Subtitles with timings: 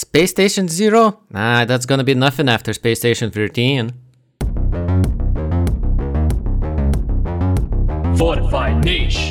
[0.00, 1.20] Space Station Zero?
[1.28, 3.92] Nah, that's gonna be nothing after Space Station 13.
[8.16, 9.30] Fortified niche.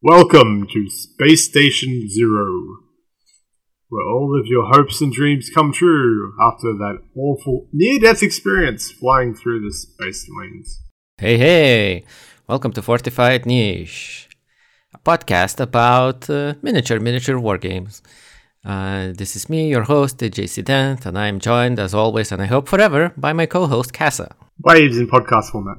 [0.00, 2.78] Welcome to Space Station Zero,
[3.88, 8.90] where all of your hopes and dreams come true after that awful near death experience
[8.90, 10.82] flying through the space lanes.
[11.18, 12.04] Hey, hey!
[12.48, 14.28] Welcome to Fortified Niche,
[14.92, 18.02] a podcast about uh, miniature, miniature war games.
[18.64, 22.46] Uh, this is me, your host, JC Dent, and I'm joined, as always, and I
[22.46, 24.34] hope forever, by my co host, Casa.
[24.64, 25.78] Waves in podcast format.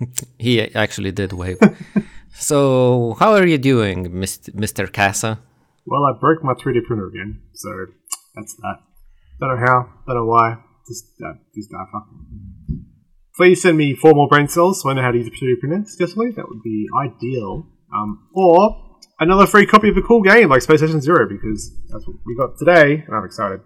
[0.38, 1.58] He actually did wave.
[2.34, 4.92] so, how are you doing, Mr.
[4.92, 5.38] Casa?
[5.86, 7.68] Well, I broke my 3D printer again, so
[8.34, 8.76] that's that.
[9.40, 10.56] Don't know how, don't know why.
[10.88, 12.08] Just, uh, just fuck.
[13.36, 15.60] Please send me four more brain cells so I know how to use a 3D
[15.60, 16.30] printer successfully.
[16.30, 17.66] That would be ideal.
[17.94, 22.06] Um, or another free copy of a cool game like Space Station Zero because that's
[22.06, 23.60] what we got today, and I'm excited.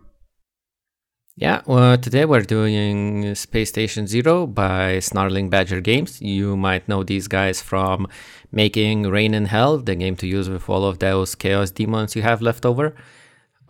[1.40, 6.20] Yeah, well, today we're doing Space Station Zero by Snarling Badger Games.
[6.20, 8.08] You might know these guys from
[8.50, 12.22] making Reign in Hell, the game to use with all of those chaos demons you
[12.22, 12.92] have left over.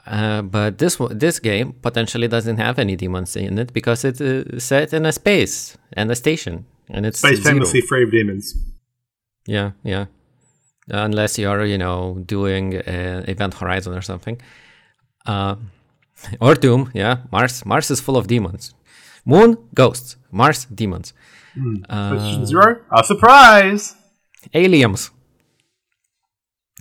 [0.06, 4.44] Uh, but this this game potentially doesn't have any demons in it because it's uh,
[4.58, 7.52] set in a space and a station, and it's space zero.
[7.52, 8.54] famously free of demons.
[9.46, 10.06] Yeah, yeah.
[10.88, 14.40] Unless you're, you know, doing uh, Event Horizon or something.
[15.26, 15.56] Uh,
[16.40, 17.18] or Doom, yeah.
[17.32, 18.74] Mars Mars is full of demons.
[19.24, 20.16] Moon, ghosts.
[20.30, 21.12] Mars, demons.
[21.56, 21.84] Mm.
[21.88, 23.94] Uh, Zero, a surprise!
[24.54, 25.10] Aliens.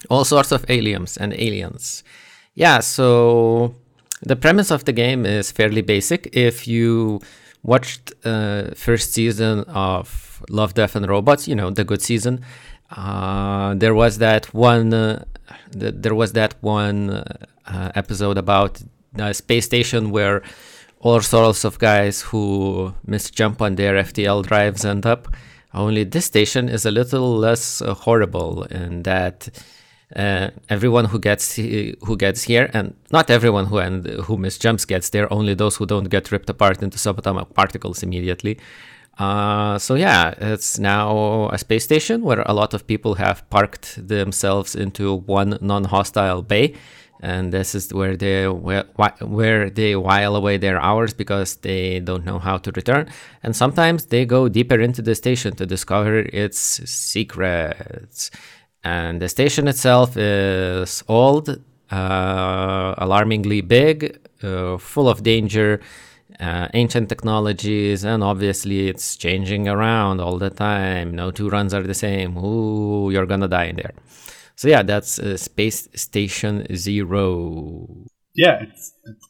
[0.10, 2.04] All sorts of aliens and aliens.
[2.54, 3.76] Yeah, so
[4.22, 6.30] the premise of the game is fairly basic.
[6.34, 7.20] If you
[7.64, 12.42] watched uh, first season of Love, Death, and Robots, you know, the good season,
[12.92, 14.94] uh, there was that one.
[14.94, 15.26] Uh,
[15.78, 18.81] th- there was that one uh, episode about
[19.19, 20.41] a space station where
[21.00, 25.28] all sorts of guys who misjump on their FTL drives end up.
[25.73, 29.50] Only this station is a little less uh, horrible in that
[30.16, 35.09] uh, everyone who gets who gets here, and not everyone who and who misjumps gets
[35.09, 35.31] there.
[35.31, 38.57] Only those who don't get ripped apart into subatomic particles immediately.
[39.19, 44.07] Uh, so yeah, it's now a space station where a lot of people have parked
[44.07, 46.75] themselves into one non-hostile bay,
[47.22, 52.39] and this is where they where they while away their hours because they don't know
[52.39, 53.09] how to return.
[53.44, 58.31] And sometimes they go deeper into the station to discover its secrets.
[58.83, 61.50] And the station itself is old,
[61.91, 65.81] uh, alarmingly big, uh, full of danger
[66.39, 71.16] uh, ancient technologies, and obviously it's changing around all the time.
[71.16, 72.38] No two runs are the same.
[72.38, 73.94] Ooh, you're gonna die in there.
[74.57, 78.06] So yeah, that's uh, Space Station Zero.
[78.34, 79.29] Yeah, it's it's,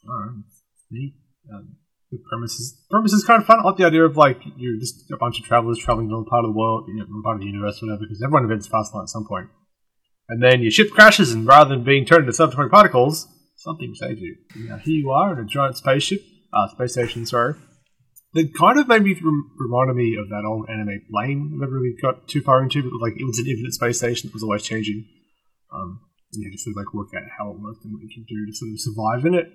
[0.90, 1.16] neat.
[1.54, 1.76] Um,
[2.12, 3.60] the premise is premise is kind of fun.
[3.60, 6.30] I like the idea of like you're just a bunch of travelers traveling to another
[6.30, 8.00] part of the world, you know, part of the universe, whatever.
[8.00, 9.50] Because everyone invents fast light at some point,
[10.30, 13.28] and then your ship crashes, and rather than being turned into subatomic particles,
[13.58, 14.38] something saves you.
[14.56, 16.22] Now here you are in a giant spaceship
[16.54, 17.56] uh, space station, sorry.
[18.34, 21.52] It kind of made me rem- reminded me of that old anime Blame.
[21.56, 24.28] I never really got too far into, but like it was an infinite space station
[24.28, 25.06] that was always changing.
[25.74, 26.02] Um,
[26.34, 28.10] and you had to sort of like work out how it worked and what you
[28.14, 29.52] can do to sort of survive in it.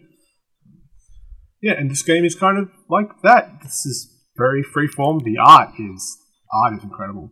[1.62, 3.60] Yeah, and this game is kind of like that.
[3.62, 5.22] This is very freeform.
[5.22, 6.18] The art is
[6.52, 7.30] art is incredible.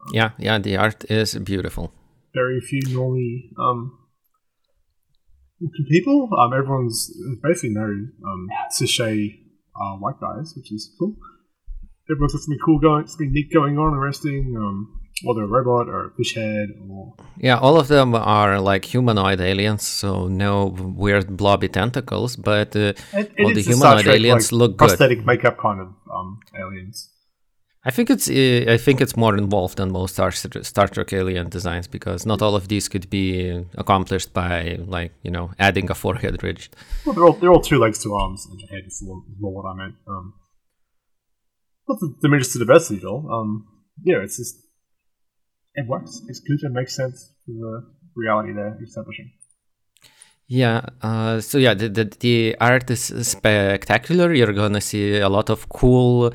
[0.00, 1.92] Um, yeah, yeah, the art is beautiful.
[2.34, 3.98] Very few normally um,
[5.88, 6.28] people.
[6.38, 7.10] Um, everyone's
[7.42, 9.40] basically no um, sachet
[9.74, 11.16] uh, white guys, which is cool.
[12.10, 14.54] Everyone's got something cool going, something neat going on, arresting.
[14.56, 18.84] Um, whether a robot or a fish head or yeah, all of them are like
[18.84, 24.52] humanoid aliens, so no weird blobby tentacles, but uh, it, all the humanoid Trek, aliens
[24.52, 25.24] like, look prosthetic good.
[25.24, 27.10] Prosthetic makeup kind of um, aliens.
[27.84, 31.48] I think it's uh, I think it's more involved than most Star, Star Trek alien
[31.48, 35.94] designs because not all of these could be accomplished by like you know adding a
[35.94, 36.68] forehead ridge.
[37.04, 39.54] Well, they're all they're all two legs, two arms, and a head is more, more
[39.54, 39.94] what I meant.
[40.08, 40.34] Um,
[41.88, 43.30] not to diminish the diversity at all.
[43.32, 43.68] Um,
[44.02, 44.65] yeah, it's just
[45.76, 46.22] it works.
[46.28, 46.60] It's good.
[46.62, 49.30] It makes sense to the reality they're establishing.
[50.48, 50.86] Yeah.
[51.02, 54.32] Uh, so yeah, the, the the art is spectacular.
[54.32, 56.32] You're gonna see a lot of cool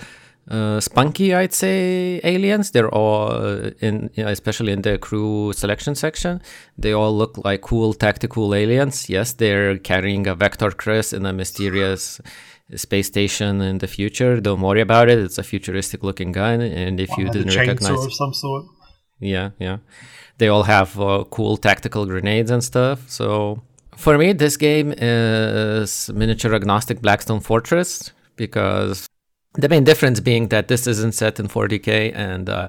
[0.50, 2.72] uh, spunky, I'd say, aliens.
[2.72, 6.42] They're all uh, in, you know, especially in the crew selection section.
[6.78, 9.10] They all look like cool tactical aliens.
[9.10, 12.20] Yes, they're carrying a Vector Kriss in a mysterious
[12.76, 14.42] space station in the future.
[14.42, 15.20] Don't worry about it.
[15.20, 18.66] It's a futuristic looking gun, and if you didn't recognize, of some sort.
[19.22, 19.78] Yeah, yeah,
[20.38, 23.10] they all have uh, cool tactical grenades and stuff.
[23.10, 23.62] So
[23.96, 29.08] for me, this game is miniature agnostic Blackstone Fortress because
[29.54, 32.68] the main difference being that this isn't set in 40k and uh,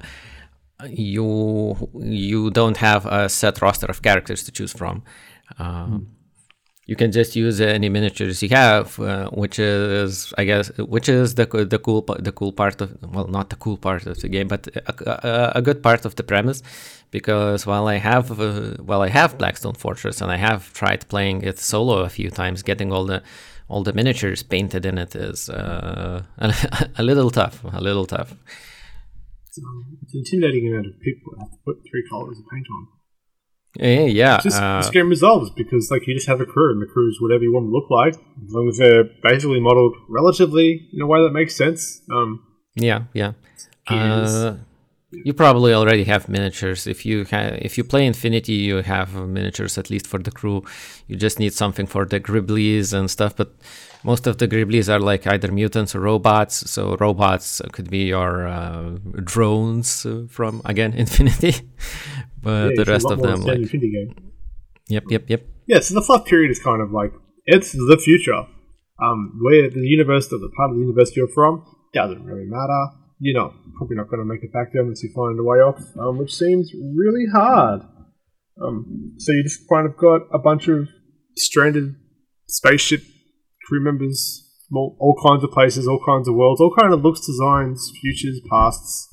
[0.88, 5.02] you you don't have a set roster of characters to choose from.
[5.58, 6.08] Um,
[6.86, 11.36] You can just use any miniatures you have, uh, which is, I guess, which is
[11.36, 14.48] the the cool the cool part of well, not the cool part of the game,
[14.48, 16.62] but a, a, a good part of the premise.
[17.12, 21.42] Because while I have uh, while I have Blackstone Fortress and I have tried playing
[21.42, 23.22] it solo a few times, getting all the
[23.68, 26.54] all the miniatures painted in it is uh, a,
[26.96, 28.32] a little tough, a little tough.
[29.58, 32.88] Um, it's an intimidating amount of people have to put three colors of paint on.
[33.76, 34.40] Yeah, yeah.
[34.42, 37.08] Just uh, this game resolves because like you just have a crew and the crew
[37.08, 38.14] is whatever you want to look like,
[38.46, 42.02] as long as they're basically modelled relatively in a way that makes sense.
[42.10, 43.32] Um, Yeah, yeah.
[43.88, 44.56] Uh,
[45.12, 46.86] you probably already have miniatures.
[46.86, 50.64] If you ha- if you play Infinity, you have miniatures at least for the crew.
[51.06, 53.36] You just need something for the Griblies and stuff.
[53.36, 53.54] But
[54.04, 56.70] most of the Griblies are like either mutants or robots.
[56.70, 61.54] So robots could be your uh, drones uh, from again Infinity.
[62.42, 63.58] But yeah, the rest of them, like,
[64.88, 65.46] yep, yep, yep.
[65.66, 67.12] Yeah, so the fluff period is kind of like
[67.46, 68.46] it's the future.
[69.02, 72.82] Um, where the universe or the part of the universe you're from doesn't really matter.
[73.18, 75.58] You're not probably not going to make it back there unless you find a way
[75.58, 77.82] off, um, which seems really hard.
[78.62, 80.88] Um, so you just kind of got a bunch of
[81.36, 81.96] stranded
[82.46, 83.02] spaceship
[83.64, 87.02] crew members, from all, all kinds of places, all kinds of worlds, all kind of
[87.02, 89.08] looks, designs, futures, pasts.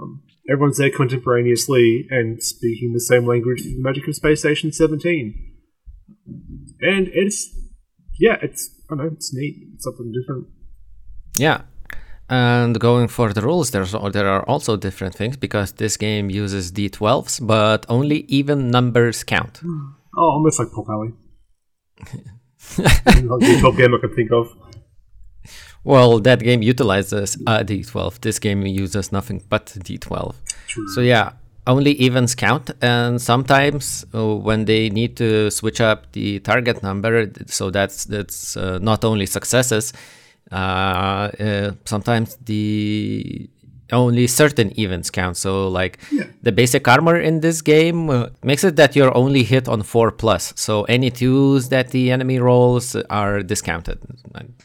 [0.00, 4.72] Um, everyone's there contemporaneously and speaking the same language as the magic of Space Station
[4.72, 5.54] 17
[6.80, 7.54] and it's
[8.18, 9.56] yeah, it's I don't know, it's neat.
[9.74, 10.46] It's something different.
[11.36, 11.62] Yeah.
[12.28, 16.72] And going for the rules, there's there are also different things because this game uses
[16.72, 19.60] d12s, but only even numbers count.
[20.16, 21.12] Oh, almost like Pulp Alley.
[22.78, 24.48] like the top game I can think of.
[25.84, 28.20] Well, that game utilizes a d12.
[28.20, 30.34] This game uses nothing but d12.
[30.66, 30.88] True.
[30.94, 31.32] So yeah,
[31.66, 37.30] only evens count, and sometimes uh, when they need to switch up the target number,
[37.46, 39.92] so that's that's uh, not only successes.
[40.52, 43.48] Uh, uh, sometimes the
[43.94, 45.36] only certain events count.
[45.36, 46.24] So like Yeah.
[46.42, 50.10] the basic armor in this game uh, makes it that you're only hit on four
[50.10, 50.52] plus.
[50.56, 53.98] So any twos that the enemy rolls are discounted,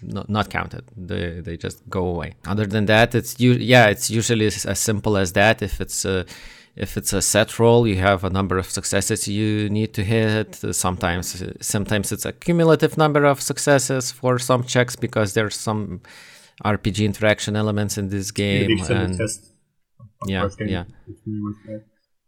[0.02, 0.84] not, not counted.
[0.98, 2.34] They they just go away.
[2.48, 5.62] Other than that, it's u- yeah, it's usually as simple as that.
[5.62, 6.26] If it's a
[6.76, 10.56] if it's a set roll, you have a number of successes you need to hit.
[10.72, 16.00] Sometimes, sometimes it's a cumulative number of successes for some checks because there's some
[16.64, 18.64] RPG interaction elements in this game.
[18.64, 19.54] gonna be extended and- test.
[20.28, 20.72] Yeah, games.
[20.72, 20.84] yeah.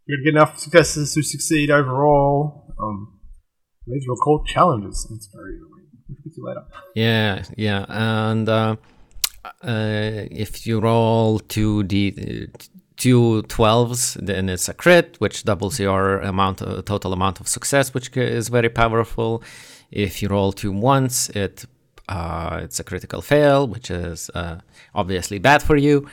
[0.08, 2.74] Gonna get enough successes to succeed overall.
[2.80, 3.20] Um,
[3.86, 5.06] these are called challenges.
[5.14, 5.88] It's very annoying.
[6.08, 6.64] We'll get to later.
[6.94, 8.76] Yeah, yeah, and uh,
[9.44, 12.48] uh, if you roll two d
[12.96, 17.92] two 12s, then it's a crit, which doubles your amount, uh, total amount of success,
[17.92, 19.42] which is very powerful.
[19.90, 21.64] If you roll two ones, it
[22.12, 24.58] uh, it's a critical fail, which is uh,
[24.94, 26.06] obviously bad for you.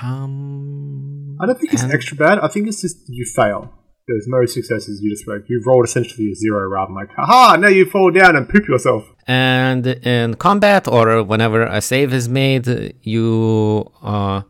[0.00, 2.38] Um, I don't think it's extra bad.
[2.38, 3.60] I think it's just you fail.
[4.08, 5.00] There's no successes.
[5.02, 8.10] You just like you've rolled essentially a zero rather than like, haha, now you fall
[8.10, 9.04] down and poop yourself.
[9.26, 12.66] and in combat or whenever a save is made
[13.02, 14.42] you uh,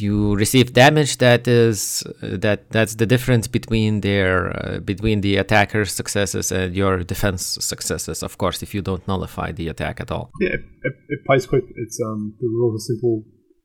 [0.00, 5.92] you receive damage that is that that's the difference between their uh, between the attacker's
[5.92, 10.30] successes and your defense successes of course if you don't nullify the attack at all
[10.40, 11.64] Yeah, it, it, it plays quick.
[11.76, 13.24] It's um the rules are simple.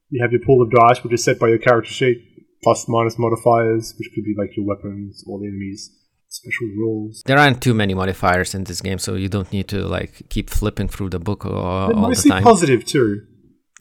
[0.09, 2.17] You have your pool of dice, which is set by your character sheet,
[2.63, 5.89] plus minus modifiers, which could be like your weapons or the enemies
[6.29, 7.21] special rules.
[7.25, 10.50] there aren't too many modifiers in this game so you don't need to like keep
[10.50, 13.19] flipping through the book all, all the time positive too.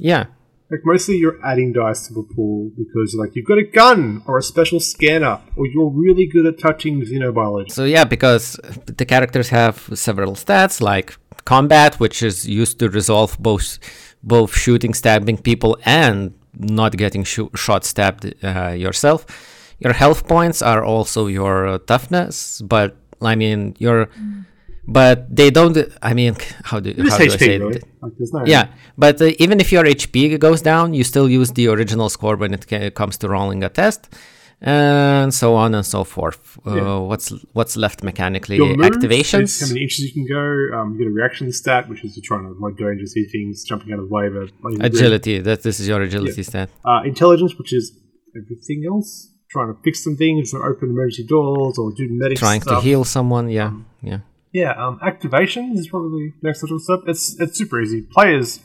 [0.00, 0.24] yeah
[0.70, 4.38] Like mostly you're adding dice to the pool because like you've got a gun or
[4.38, 7.72] a special scanner or you're really good at touching xenobiology.
[7.72, 13.36] So yeah, because the characters have several stats like combat, which is used to resolve
[13.40, 13.78] both
[14.22, 19.26] both shooting, stabbing people, and not getting shoo- shot, stabbed uh, yourself.
[19.78, 24.08] Your health points are also your uh, toughness, but I mean your,
[24.86, 25.76] but they don't.
[26.02, 26.34] I mean,
[26.64, 27.62] how do how do I say it?
[28.02, 28.68] Like no Yeah,
[28.98, 32.54] but uh, even if your HP goes down, you still use the original score when
[32.54, 34.08] it ca- comes to rolling a test.
[34.62, 36.42] and so on and so forth.
[36.66, 36.98] Uh, Yeah.
[37.10, 38.56] What's what's left mechanically?
[38.56, 39.50] Your Activations.
[39.62, 40.44] how many inches you can go.
[40.76, 43.64] Um, you get a reaction stat, which is you're trying to avoid danger, see things,
[43.70, 44.28] jumping out of the way.
[44.36, 45.34] But like, Agility.
[45.48, 46.68] That this is your agility stat.
[46.84, 47.84] Uh, intelligence, which is
[48.40, 49.10] everything else.
[49.54, 52.82] Trying to fix some things, or open emergency doors, or do medic Trying stuff.
[52.82, 53.48] to heal someone.
[53.60, 53.72] Yeah,
[54.10, 54.20] yeah.
[54.52, 57.00] Yeah, um, activation is probably the next little step.
[57.06, 58.02] It's it's super easy.
[58.10, 58.58] Players,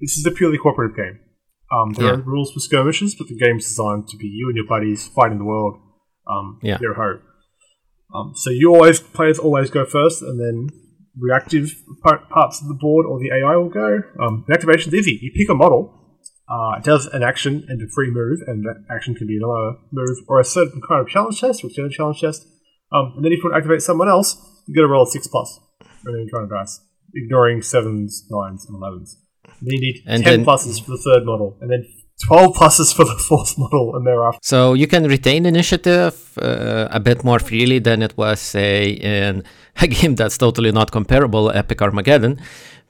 [0.00, 1.18] this is a purely cooperative game.
[1.72, 2.12] Um, there Yeah.
[2.14, 5.38] are rules for skirmishes, but the game's designed to be you and your buddies fighting
[5.38, 5.78] the world.
[6.26, 6.78] Um, Yeah.
[6.78, 7.22] Zero hope.
[8.14, 10.68] Um, so you always players always go first, and then
[11.18, 14.02] reactive par- parts of the board or the AI will go.
[14.18, 15.18] Um, the activation's easy.
[15.22, 15.96] You pick a model.
[16.48, 19.78] Uh, it does an action and a free move, and that action can be another
[19.92, 22.44] move or a certain kind of challenge test, which is a challenge test.
[22.92, 24.34] Um, and then if you want to activate someone else,
[24.70, 25.58] you got to roll a six plus,
[26.04, 26.80] and then try and dice,
[27.14, 29.18] ignoring sevens, nines, and elevens.
[29.44, 31.84] And then you need And ten then- pluses for the third model, and then
[32.26, 34.38] twelve pluses for the fourth model, and thereafter.
[34.42, 39.42] So you can retain initiative uh, a bit more freely than it was, say, in
[39.80, 42.40] a game that's totally not comparable, Epic Armageddon.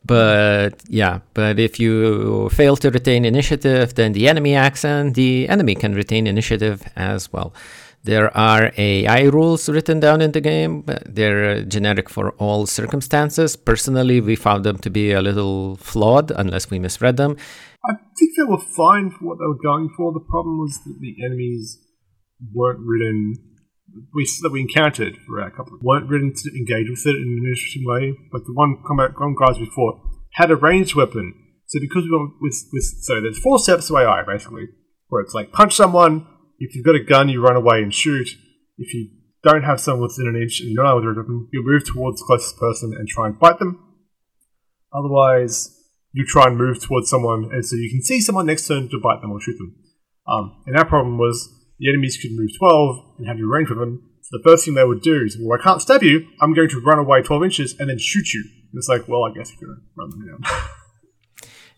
[0.04, 5.46] But yeah, but if you fail to retain initiative, then the enemy acts and the
[5.48, 7.52] enemy can retain initiative as well.
[8.02, 10.84] There are AI rules written down in the game.
[11.04, 13.56] They're uh, generic for all circumstances.
[13.56, 17.36] Personally, we found them to be a little flawed unless we misread them.
[17.84, 20.12] I think they were fine for what they were going for.
[20.12, 21.78] The problem was that the enemies
[22.54, 23.34] weren't written.
[24.14, 27.44] We that we encountered for a couple weren't written to engage with it in an
[27.48, 28.14] interesting way.
[28.32, 30.00] Like the one combat one guys we fought
[30.34, 31.34] had a ranged weapon.
[31.66, 34.68] So because we went with with so there's four steps to AI basically,
[35.08, 36.26] where it's like punch someone.
[36.60, 38.28] If you've got a gun, you run away and shoot.
[38.76, 39.08] If you
[39.42, 42.20] don't have someone within an inch and you don't know what weapon, you move towards
[42.20, 43.82] the closest person and try and bite them.
[44.92, 45.74] Otherwise,
[46.12, 49.00] you try and move towards someone, and so you can see someone next turn to
[49.00, 49.74] bite them or shoot them.
[50.28, 51.48] Um, and our problem was
[51.78, 54.10] the enemies could move 12 and have your range with them.
[54.22, 56.28] So the first thing they would do is, well, I can't stab you.
[56.40, 58.44] I'm going to run away 12 inches and then shoot you.
[58.44, 60.68] And it's like, well, I guess you're going to run them down.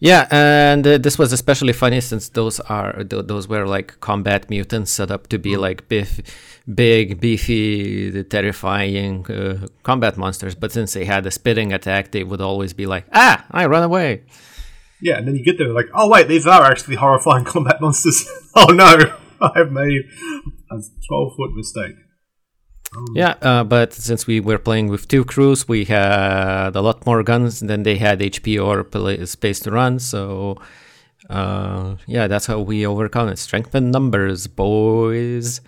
[0.02, 4.50] Yeah, and uh, this was especially funny since those are th- those were like combat
[4.50, 6.20] mutants set up to be like biff,
[6.66, 10.56] big, beefy, terrifying uh, combat monsters.
[10.56, 13.84] But since they had a spitting attack, they would always be like, "Ah, I run
[13.84, 14.22] away."
[15.02, 18.26] yeah, and then you get there, like, oh wait, these are actually horrifying combat monsters.
[18.56, 18.96] oh no,
[19.40, 20.02] I've made
[20.70, 21.96] a 12 foot mistake.
[23.14, 27.22] Yeah, uh, but since we were playing with two crews, we had a lot more
[27.22, 28.84] guns than they had HP or
[29.26, 29.98] space to run.
[29.98, 30.58] So,
[31.30, 33.38] uh, yeah, that's how we overcome it.
[33.38, 35.60] Strength in numbers, boys.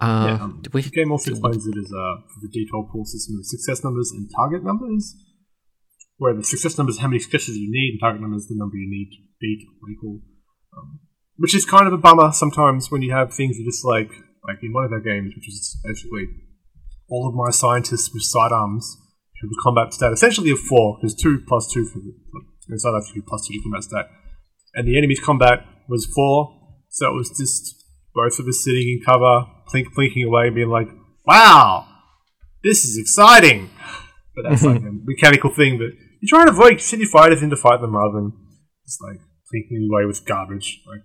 [0.00, 3.38] Uh, Yeah, um, we- the game also explains it as uh, the D12 pool system
[3.38, 5.14] of success numbers and target numbers,
[6.18, 8.90] where the success numbers how many successes you need, and target numbers the number you
[8.90, 10.20] need to beat or equal.
[10.76, 11.00] Um,
[11.36, 14.10] which is kind of a bummer sometimes when you have things that just like
[14.46, 16.26] like in one of our games, which is basically
[17.08, 18.96] all of my scientists with sidearms
[19.40, 22.12] who have a combat stat essentially of four, because two plus two for the
[22.68, 24.06] and sidearms two plus two to combat stat,
[24.74, 26.58] and the enemy's combat was four,
[26.88, 27.84] so it was just
[28.14, 30.88] both of us sitting in cover, plink plinking away, being like,
[31.24, 31.86] "Wow,
[32.62, 33.70] this is exciting."
[34.34, 36.80] But that's like a mechanical thing that you try and avoid.
[36.92, 38.32] Your fighters in to fight them rather than
[38.86, 39.20] just like
[39.52, 40.82] plinking away with garbage.
[40.86, 41.02] Like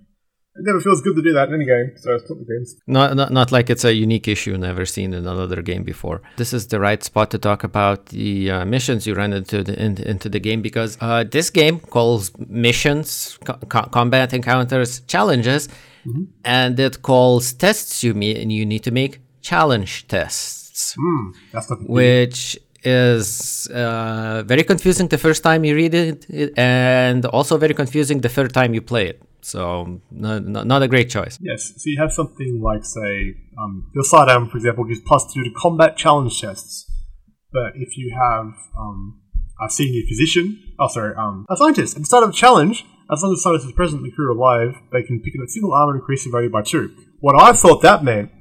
[0.58, 1.92] it never feels good to do that in any game.
[1.98, 2.76] So it's totally games.
[2.88, 6.22] Not, not not like it's a unique issue never seen in another game before.
[6.38, 9.80] This is the right spot to talk about the uh, missions you run into the
[9.86, 15.70] in, into the game because uh, this game calls missions, co- co- combat encounters, challenges,
[16.44, 20.96] and it calls tests you mean you need to make challenge tests,
[21.54, 26.26] not which is uh, very confusing the first time you read it,
[26.58, 29.22] and also very confusing the third time you play it.
[29.41, 31.38] So not, not, not a great choice.
[31.41, 35.44] Yes, so you have something like, say, um, your sidearm, for example, gives plus two
[35.44, 36.89] to combat challenge tests.
[37.51, 39.22] But if you have um,
[39.63, 43.24] a senior physician, oh sorry, um, a scientist, at the start of a challenge, as
[43.24, 45.50] long as the scientist is present and the crew alive, they can pick up a
[45.50, 46.94] single armor and increase the value by two.
[47.20, 48.32] What I thought that meant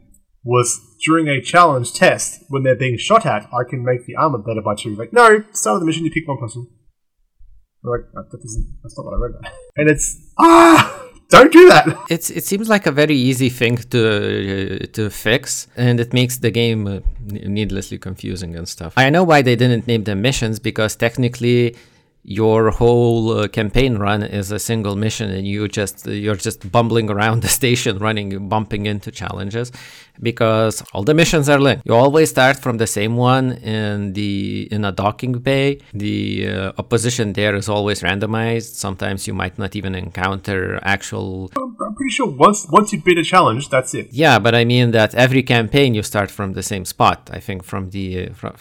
[0.43, 4.39] was during a challenge test, when they're being shot at, I can make the armor
[4.39, 4.95] better by two.
[4.95, 6.69] Like, no, start of the mission, you pick one person.
[7.87, 9.35] Like, that doesn't, that's not what I read.
[9.77, 11.87] And it's, ah, don't do that.
[12.09, 16.39] It's it seems like a very easy thing to uh, to fix, and it makes
[16.39, 17.01] the game uh,
[17.59, 18.95] needlessly confusing and stuff.
[18.97, 21.75] I know why they didn't name them missions because technically
[22.29, 27.09] your whole uh, campaign run is a single mission and you just you're just bumbling
[27.09, 29.71] around the station running bumping into challenges
[30.21, 31.87] because all the missions are linked.
[31.87, 35.79] You always start from the same one in the in a docking bay.
[35.95, 38.75] The uh, opposition there is always randomized.
[38.75, 43.25] Sometimes you might not even encounter actual I'm, pretty sure once once you beat a
[43.25, 44.09] challenge that's it.
[44.11, 47.63] Yeah but i mean that every campaign you start from the same spot i think
[47.63, 48.55] from the uh, from,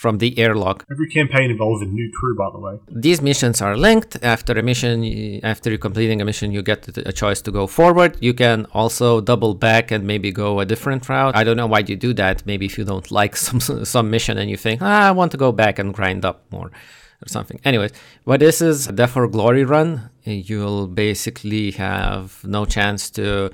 [0.00, 0.86] from the airlock.
[0.90, 2.74] Every campaign involves a new crew, by the way.
[3.06, 4.16] These missions are linked.
[4.22, 4.94] After a mission,
[5.44, 6.80] after you're completing a mission, you get
[7.12, 8.16] a choice to go forward.
[8.18, 11.36] You can also double back and maybe go a different route.
[11.36, 12.46] I don't know why you do that.
[12.46, 13.60] Maybe if you don't like some
[13.94, 16.70] some mission and you think, ah, I want to go back and grind up more
[17.22, 17.60] or something.
[17.62, 17.92] Anyways,
[18.24, 20.08] but this is a Death or Glory run.
[20.24, 23.50] You'll basically have no chance to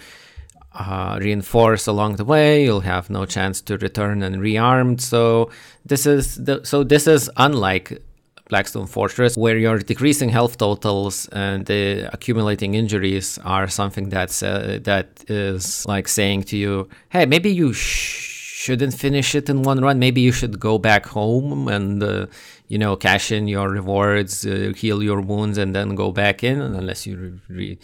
[0.78, 2.64] uh, reinforce along the way.
[2.64, 5.00] You'll have no chance to return and rearmed.
[5.00, 5.50] So
[5.84, 8.02] this is the, so this is unlike
[8.48, 14.78] Blackstone Fortress, where your decreasing health totals and the accumulating injuries are something that's uh,
[14.84, 19.80] that is like saying to you, "Hey, maybe you sh- shouldn't finish it in one
[19.80, 19.98] run.
[19.98, 22.26] Maybe you should go back home and uh,
[22.68, 26.60] you know cash in your rewards, uh, heal your wounds, and then go back in,
[26.60, 27.78] unless you." Re-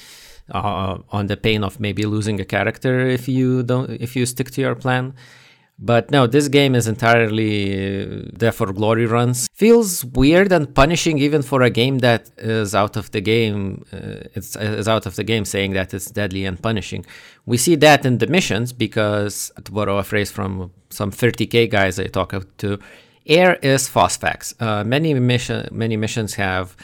[0.50, 4.50] uh, on the pain of maybe losing a character if you don't if you stick
[4.52, 5.14] to your plan.
[5.78, 7.72] But no, this game is entirely
[8.04, 9.48] uh, there for glory runs.
[9.52, 13.84] Feels weird and punishing even for a game that is out of the game.
[13.92, 17.04] Uh, it's is out of the game, saying that it's deadly and punishing.
[17.46, 21.98] We see that in the missions because, to borrow a phrase from some 30k guys
[21.98, 22.78] I talk to,
[23.26, 24.54] air is phosphex.
[24.60, 26.76] Uh, many mission many missions have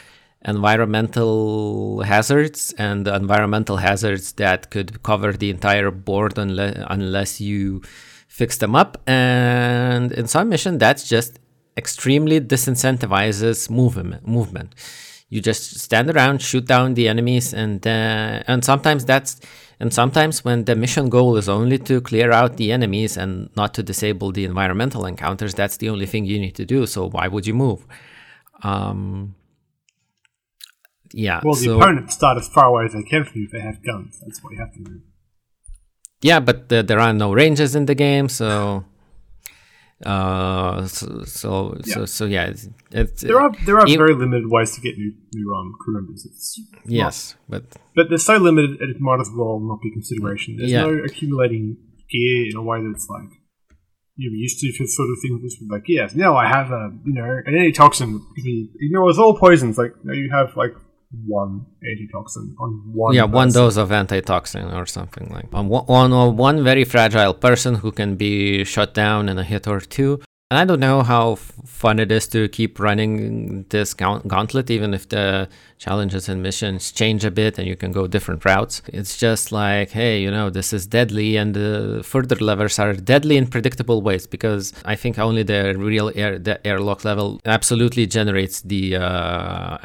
[0.45, 7.81] environmental hazards and environmental hazards that could cover the entire board unless, unless you
[8.27, 9.01] fix them up.
[9.05, 11.39] And in some mission, that's just
[11.75, 14.27] extremely disincentivizes movement.
[14.27, 14.75] Movement.
[15.31, 19.39] You just stand around, shoot down the enemies, and uh, and sometimes that's
[19.79, 23.75] and sometimes when the mission goal is only to clear out the enemies and not
[23.75, 26.87] to disable the environmental encounters, that's the only thing you need to do.
[26.87, 27.85] So why would you move?
[28.63, 29.35] Um,
[31.13, 31.41] yeah.
[31.43, 33.61] Well, the so, opponents start as far away as they can from you if they
[33.61, 34.19] have guns.
[34.21, 35.01] That's what you have to do.
[36.21, 38.85] Yeah, but the, there are no ranges in the game, so.
[40.05, 41.93] Uh, so so Yeah.
[41.93, 44.97] so, so yeah, it's, it's There are there are e- very limited ways to get
[44.97, 46.25] new new um, crew members.
[46.25, 47.63] It's yes, but
[47.95, 50.55] but they're so limited it might as well not be consideration.
[50.57, 50.83] There's Yeah.
[50.83, 51.75] no accumulating
[52.09, 53.27] gear in a way that's like
[54.15, 55.41] you're used to for sort of things.
[55.41, 58.21] This like yes, now I have a you know an antitoxin.
[58.37, 59.77] You know, it's all poisons.
[59.77, 60.75] Like now you have like
[61.25, 63.13] one antitoxin on one.
[63.13, 67.33] yeah, one dose of antitoxin or something like on one, on on one very fragile
[67.33, 70.21] person who can be shut down in a hit or two.
[70.51, 74.95] And I don't know how f- fun it is to keep running this gauntlet, even
[74.95, 78.81] if the challenges and missions change a bit and you can go different routes.
[78.87, 83.37] It's just like, hey, you know, this is deadly, and the further levels are deadly
[83.37, 88.61] in predictable ways because I think only the real air the airlock level absolutely generates
[88.61, 89.77] the uh,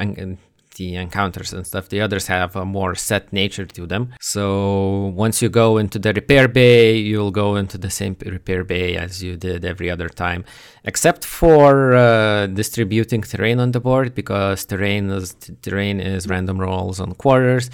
[0.75, 1.89] the encounters and stuff.
[1.89, 4.13] The others have a more set nature to them.
[4.21, 8.95] So once you go into the repair bay, you'll go into the same repair bay
[8.95, 10.45] as you did every other time,
[10.83, 16.99] except for uh, distributing terrain on the board because terrain is terrain is random rolls
[16.99, 17.69] on quarters.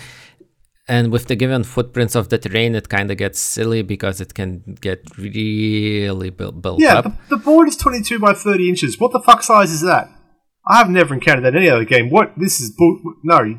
[0.87, 4.33] And with the given footprints of the terrain, it kind of gets silly because it
[4.33, 7.05] can get really built, built Yeah, up.
[7.05, 8.99] the, the board is 22 by 30 inches.
[8.99, 10.09] What the fuck size is that?
[10.67, 12.09] I have never encountered that in any other game.
[12.09, 12.33] What?
[12.37, 12.75] This is.
[13.23, 13.55] No,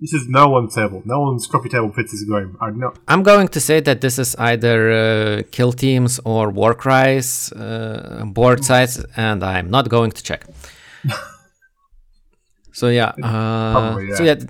[0.00, 1.02] this is no one's table.
[1.04, 2.56] No one's coffee table fits this game.
[2.60, 2.94] I know.
[3.06, 8.64] I'm going to say that this is either uh, Kill Teams or Warcry's uh, board
[8.64, 10.46] size, and I'm not going to check.
[12.72, 14.34] so yeah, uh, Probably, so yeah.
[14.38, 14.46] yeah,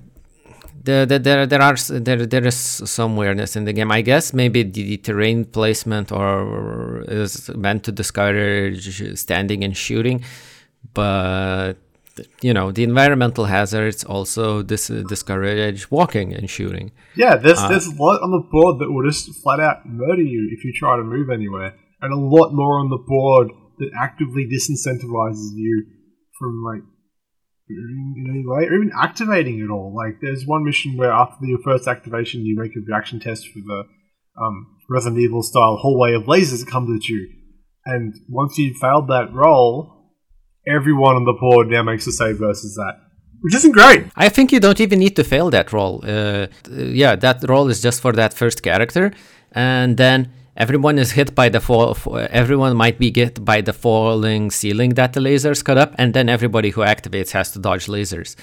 [0.83, 3.91] the, the, there there are there there is some weirdness in the game.
[3.91, 10.23] I guess maybe the, the terrain placement or is meant to discourage standing and shooting,
[10.93, 11.73] but
[12.41, 16.91] you know the environmental hazards also dis- discourage walking and shooting.
[17.15, 20.21] Yeah, there's Uh, there's a lot on the board that will just flat out murder
[20.21, 23.91] you if you try to move anywhere, and a lot more on the board that
[23.99, 25.85] actively disincentivizes you
[26.39, 26.83] from like
[27.69, 29.93] moving in any way or even activating it all.
[29.95, 33.59] Like there's one mission where after your first activation, you make a reaction test for
[33.59, 33.83] the
[34.41, 37.29] um, Resident Evil style hallway of lasers that comes at you,
[37.85, 40.00] and once you've failed that roll,
[40.67, 42.99] everyone on the board now makes a save versus that,
[43.41, 44.05] which isn't great.
[44.15, 46.03] I think you don't even need to fail that roll.
[46.03, 49.11] Uh, yeah, that roll is just for that first character,
[49.51, 51.97] and then everyone is hit by the fall.
[52.29, 56.29] Everyone might be hit by the falling ceiling that the lasers cut up, and then
[56.29, 58.35] everybody who activates has to dodge lasers.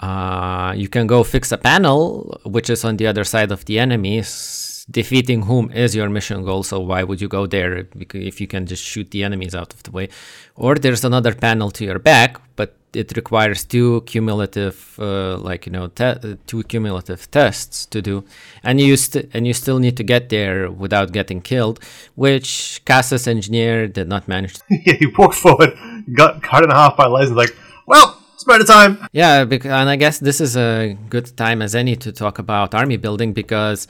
[0.00, 3.78] Uh, you can go fix a panel, which is on the other side of the
[3.78, 4.61] enemies.
[4.90, 8.66] Defeating whom is your mission goal, so why would you go there if you can
[8.66, 10.08] just shoot the enemies out of the way?
[10.56, 15.72] Or there's another panel to your back, but it requires two cumulative, uh, like you
[15.72, 18.24] know, te- two cumulative tests to do,
[18.62, 21.78] and you st- and you still need to get there without getting killed,
[22.16, 24.56] which Casa's engineer did not manage.
[24.70, 25.74] yeah, he walked forward,
[26.14, 28.98] got cut in half by lasers, like, well, Spider time.
[29.12, 32.74] Yeah, because, and I guess this is a good time as any to talk about
[32.74, 33.86] army building because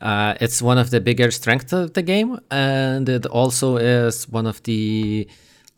[0.00, 4.46] uh, it's one of the bigger strengths of the game, and it also is one
[4.46, 5.28] of the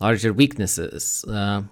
[0.00, 1.24] larger weaknesses.
[1.28, 1.62] Uh,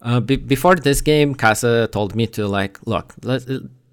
[0.00, 3.46] uh, be- before this game, Casa told me to like, look, let,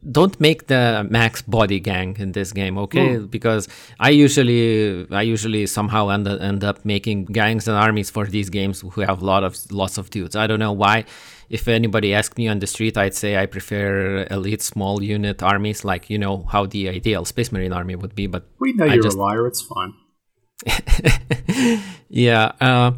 [0.09, 3.15] don't make the max body gang in this game, okay?
[3.15, 3.31] Mm.
[3.31, 3.67] Because
[3.99, 8.49] I usually, I usually somehow end up, end up making gangs and armies for these
[8.49, 10.35] games who have a lot of lots of dudes.
[10.35, 11.05] I don't know why
[11.51, 15.83] if anybody asked me on the street, I'd say I prefer elite small unit armies,
[15.83, 18.25] like you know how the ideal Space Marine army would be.
[18.25, 19.17] But we know I you're just...
[19.17, 19.45] a liar.
[19.47, 19.93] It's fine.
[22.09, 22.53] yeah.
[22.61, 22.93] Uh,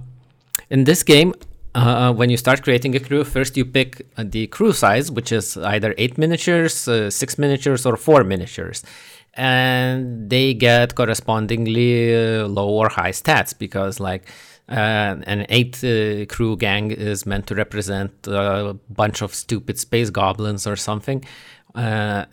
[0.70, 1.34] in this game,
[1.74, 5.58] uh, when you start creating a crew, first you pick the crew size, which is
[5.58, 8.84] either eight miniatures, uh, six miniatures, or four miniatures.
[9.34, 14.28] And they get correspondingly uh, low or high stats because, like,
[14.70, 20.10] uh, an eight uh, crew gang is meant to represent a bunch of stupid space
[20.10, 21.24] goblins or something.
[21.76, 22.26] Uh,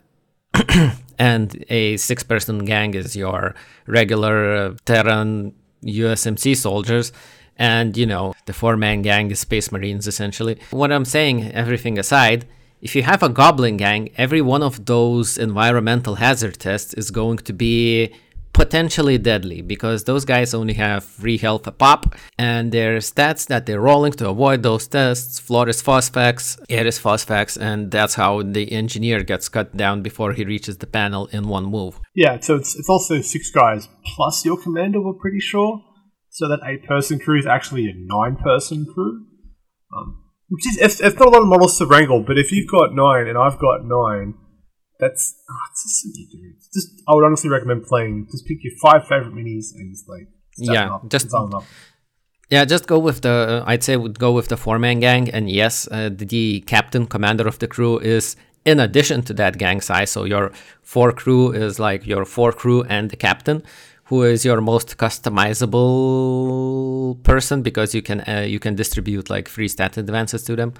[1.18, 3.54] and a six person gang is your
[3.86, 7.12] regular uh, Terran USMC soldiers.
[7.56, 10.58] And, you know, the four man gang is Space Marines essentially.
[10.70, 12.46] What I'm saying, everything aside,
[12.80, 17.38] if you have a goblin gang, every one of those environmental hazard tests is going
[17.38, 18.14] to be
[18.60, 23.64] potentially deadly because those guys only have free health a pop and their stats that
[23.64, 28.42] they're rolling to avoid those tests floor is phosphex air is phosphex and that's how
[28.42, 31.98] the engineer gets cut down before he reaches the panel in one move.
[32.14, 35.82] Yeah so it's, it's also six guys plus your commander we're pretty sure
[36.28, 39.24] so that eight person crew is actually a nine person crew.
[39.96, 42.70] Um, which is it's, it's not a lot of models to wrangle but if you've
[42.70, 44.34] got nine and i've got nine
[45.00, 46.56] that's oh, it's just silly, dude.
[46.72, 48.28] Just I would honestly recommend playing.
[48.30, 51.32] Just pick your five favorite minis and just like yeah, just
[52.50, 53.30] yeah, just go with the.
[53.30, 57.06] Uh, I'd say would go with the four man gang, and yes, uh, the captain
[57.06, 60.10] commander of the crew is in addition to that gang size.
[60.10, 60.50] So your
[60.82, 63.62] four crew is like your four crew and the captain,
[64.04, 69.68] who is your most customizable person because you can uh, you can distribute like free
[69.68, 70.74] stat advances to them.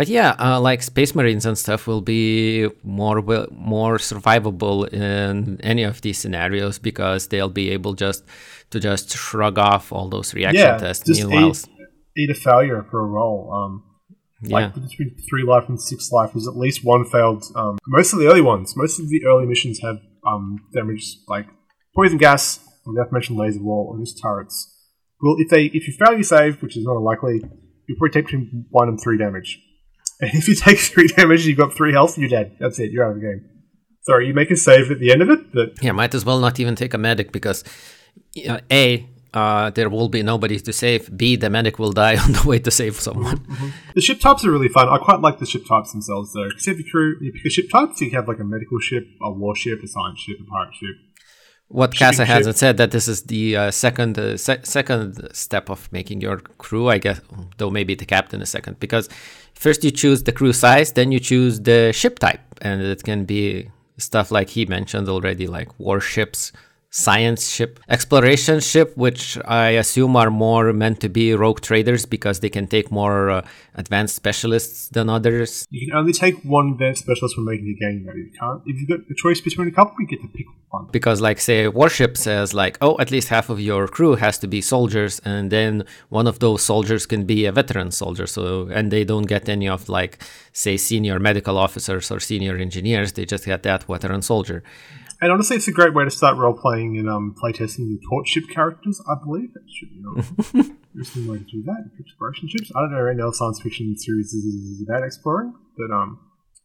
[0.00, 5.82] But yeah, uh, like Space Marines and stuff will be more more survivable in any
[5.82, 8.24] of these scenarios because they'll be able just
[8.70, 11.04] to just shrug off all those reaction yeah, tests.
[11.04, 11.54] Just Meanwhile,
[12.16, 13.52] eat, a failure for a roll.
[13.52, 13.84] Um,
[14.48, 14.80] like yeah.
[14.88, 17.44] between three life and six life, there's at least one failed.
[17.54, 21.46] Um, most of the early ones, most of the early missions have um, damage like
[21.94, 24.74] poison gas, or the aforementioned laser wall, or just turrets.
[25.20, 27.42] Well, if they if you fail your save, which is not unlikely,
[27.86, 29.60] you probably take between one and three damage.
[30.20, 32.56] And if you take three damage, you've got three health, you're dead.
[32.58, 32.90] That's it.
[32.90, 33.48] You're out of the game.
[34.02, 36.40] Sorry, you make a save at the end of it, but yeah, might as well
[36.40, 37.64] not even take a medic because
[38.36, 41.16] a uh, there will be nobody to save.
[41.16, 43.38] B the medic will die on the way to save someone.
[43.38, 43.68] Mm-hmm.
[43.94, 44.88] The ship types are really fun.
[44.88, 46.48] I quite like the ship types themselves though.
[46.48, 48.78] Because if you crew, you pick a ship type, so you have like a medical
[48.80, 50.96] ship, a warship, a science ship, a pirate ship.
[51.72, 55.90] What Casa hasn't said that this is the uh, second uh, se- second step of
[55.92, 57.20] making your crew, I guess,
[57.58, 58.80] though maybe the captain is second.
[58.80, 59.08] Because
[59.54, 63.24] first you choose the crew size, then you choose the ship type, and it can
[63.24, 66.50] be stuff like he mentioned already, like warships,
[66.90, 72.40] science ship, exploration ship, which I assume are more meant to be rogue traders because
[72.40, 75.66] they can take more uh, advanced specialists than others.
[75.70, 78.14] You can only take one advanced specialist when making a game, though.
[78.14, 78.62] You can't.
[78.66, 80.88] If you've got a choice between a couple, you get to pick one.
[80.90, 84.48] Because, like, say, warship says, like, oh, at least half of your crew has to
[84.48, 88.26] be soldiers, and then one of those soldiers can be a veteran soldier.
[88.26, 90.22] So, and they don't get any of, like,
[90.52, 93.12] say, senior medical officers or senior engineers.
[93.12, 94.64] They just get that veteran soldier.
[95.20, 98.28] And honestly, it's a great way to start role playing and um, playtesting your torch
[98.28, 99.02] ship characters.
[99.08, 101.90] I believe that should be an interesting way to do that.
[102.00, 102.72] Exploration ships.
[102.74, 106.20] I don't know any other science fiction series is about exploring, but um,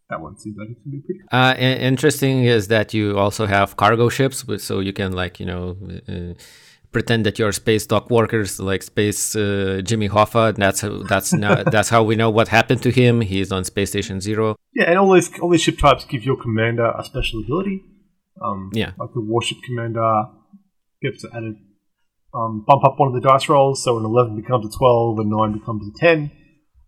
[0.10, 1.20] that one seems like it can be pretty.
[1.32, 5.78] Uh, interesting is that you also have cargo ships, so you can like you know.
[6.08, 6.34] Uh,
[6.92, 10.44] pretend that you're space dock workers like space uh, Jimmy Hoffa.
[10.54, 11.32] And That's how, that's
[11.76, 13.20] that's how we know what happened to him.
[13.20, 14.56] He's on space station zero.
[14.74, 17.84] Yeah, and all these all these ship types give your commander a special ability.
[18.42, 18.92] Um, yeah.
[18.98, 20.26] Like the warship commander
[21.02, 21.56] gets to added,
[22.34, 25.30] um, bump up one of the dice rolls, so an 11 becomes a 12 and
[25.30, 26.32] 9 becomes a 10.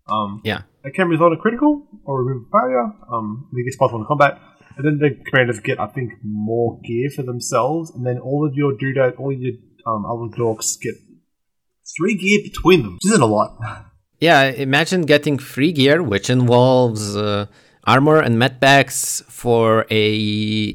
[0.10, 0.64] Um, yeah.
[0.84, 2.94] It can resolve a critical or remove a failure.
[3.12, 4.40] Um, they get possible in combat.
[4.78, 7.92] And then the commanders get, I think, more gear for themselves.
[7.92, 9.54] And then all of your doodad, all your
[9.88, 10.94] um, other dorks get
[11.98, 13.58] three gear between them, which isn't a lot.
[14.20, 17.46] Yeah, imagine getting free gear, which involves uh,
[17.88, 20.06] armor and medpacks for a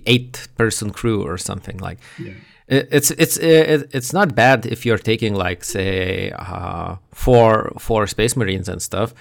[0.07, 1.99] eight-person crew or something like.
[2.19, 2.33] Yeah.
[2.69, 8.67] It's it's it's not bad if you're taking like say uh, four four space marines
[8.67, 9.13] and stuff.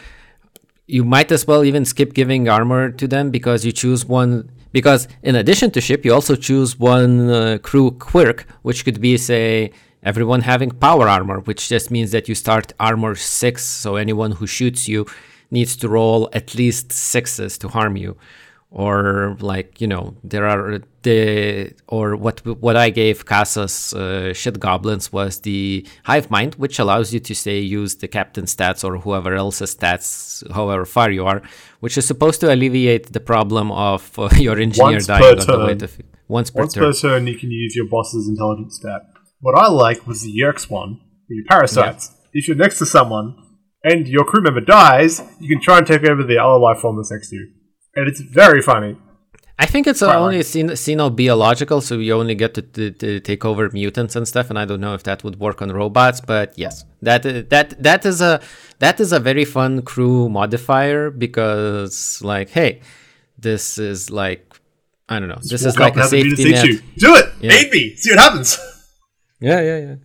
[0.87, 4.49] You might as well even skip giving armor to them because you choose one.
[4.71, 9.17] Because in addition to ship, you also choose one uh, crew quirk, which could be
[9.17, 14.31] say everyone having power armor, which just means that you start armor six, so anyone
[14.31, 15.05] who shoots you
[15.51, 18.17] needs to roll at least sixes to harm you.
[18.73, 24.61] Or like you know, there are the or what what I gave Casa's uh, shit
[24.61, 28.95] goblins was the hive mind, which allows you to say use the captain stats or
[28.99, 31.41] whoever else's stats, however far you are,
[31.81, 35.59] which is supposed to alleviate the problem of uh, your engineer Once dying per on
[35.59, 35.77] the way turn.
[35.79, 36.83] to f- once per Once turn.
[36.85, 39.01] per turn, you can use your boss's intelligence stat.
[39.41, 42.11] What I like was the Yerkes one, your parasites.
[42.31, 43.35] If you're next to someone
[43.83, 46.97] and your crew member dies, you can try and take over the other life form
[46.97, 47.51] that's next to you.
[47.95, 48.97] And it's very funny.
[49.59, 53.19] I think it's uh, Quite only xeno- xenobiological, so you only get to, to, to
[53.19, 54.49] take over mutants and stuff.
[54.49, 58.05] And I don't know if that would work on robots, but yes, that that that
[58.05, 58.41] is a
[58.79, 62.81] that is a very fun crew modifier because, like, hey,
[63.37, 64.51] this is like
[65.09, 66.65] I don't know, this is like a safety net.
[66.65, 66.79] you.
[66.97, 67.25] Do it!
[67.41, 67.53] Yeah.
[67.53, 67.95] Aid me!
[67.97, 68.57] See what happens!
[69.43, 69.95] Yeah, yeah, yeah.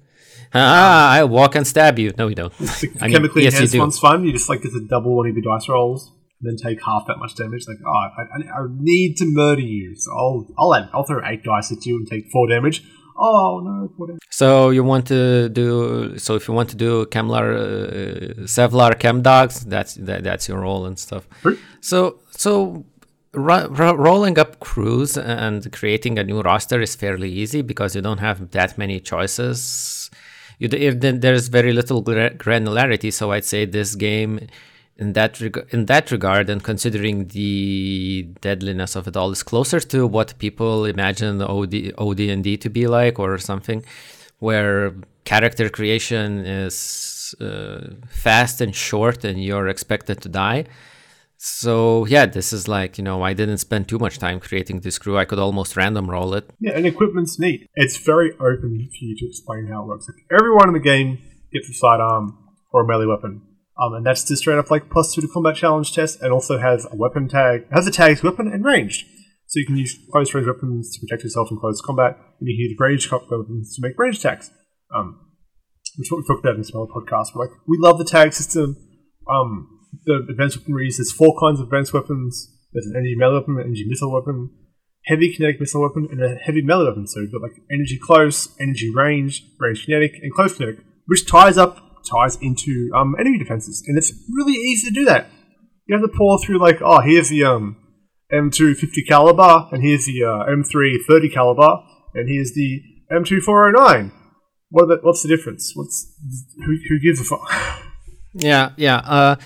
[0.54, 2.12] Ah, I walk and stab you.
[2.18, 2.52] No, we don't.
[3.00, 3.78] I mean, chemically yes, you enhanced do.
[3.80, 4.24] one's fun.
[4.24, 7.06] You just like get to double one of your dice rolls and then take half
[7.06, 7.66] that much damage.
[7.68, 11.20] Like, oh, I, I, I need to murder you, so I'll I'll add, I'll throw
[11.24, 12.82] eight dice at you and take four damage.
[13.18, 14.20] Oh no, four damage.
[14.30, 19.22] So you want to do so if you want to do Kemlar uh, Savlar Chem
[19.22, 21.26] Dogs, that's that, that's your role and stuff.
[21.42, 21.56] Right.
[21.80, 22.84] So so
[23.32, 28.02] ro- ro- rolling up crews and creating a new roster is fairly easy because you
[28.02, 30.10] don't have that many choices.
[30.58, 34.48] D- there's very little granularity, so I'd say this game
[34.98, 39.78] in that reg- in that regard and considering the deadliness of it all is closer
[39.80, 43.84] to what people imagine OD OD&D to be like or something
[44.38, 50.64] where character creation is uh, fast and short and you're expected to die
[51.46, 54.98] so yeah this is like you know i didn't spend too much time creating this
[54.98, 57.68] crew i could almost random roll it Yeah, and equipment's neat.
[57.74, 60.08] It's very open for you to explain how it works.
[60.08, 61.18] Like everyone in the game
[61.52, 62.36] gets a sidearm
[62.72, 63.42] or a melee weapon.
[63.80, 66.58] Um, and that's just straight up like plus two to combat challenge test, and also
[66.58, 67.66] has a weapon tag.
[67.70, 69.06] Has the tags weapon and ranged,
[69.46, 72.56] so you can use close range weapons to protect yourself in close combat, and you
[72.56, 74.50] can use ranged co- weapons to make range attacks.
[74.94, 75.20] Um,
[75.98, 77.32] which we talked about in some other podcast.
[77.34, 78.76] But like, we love the tag system.
[79.28, 80.96] Um, the advanced weaponries.
[80.96, 82.52] There's four kinds of advanced weapons.
[82.72, 84.50] There's an energy melee weapon, an energy missile weapon,
[85.06, 87.06] heavy kinetic missile weapon, and a heavy melee weapon.
[87.06, 91.56] So you've got like energy close, energy range, range kinetic, and close kinetic, which ties
[91.56, 95.28] up ties into um, enemy defenses, and it's really easy to do that.
[95.86, 97.76] You have to pour through like, oh, here's the um,
[98.32, 101.82] M250 caliber, and here's the uh, M330 caliber,
[102.14, 102.80] and here's the
[103.12, 104.12] M2 409.
[104.70, 105.72] What the, what's the difference?
[105.74, 106.12] What's
[106.64, 107.82] who, who gives a fuck?
[108.38, 108.96] Yeah, yeah.
[108.96, 109.36] Uh,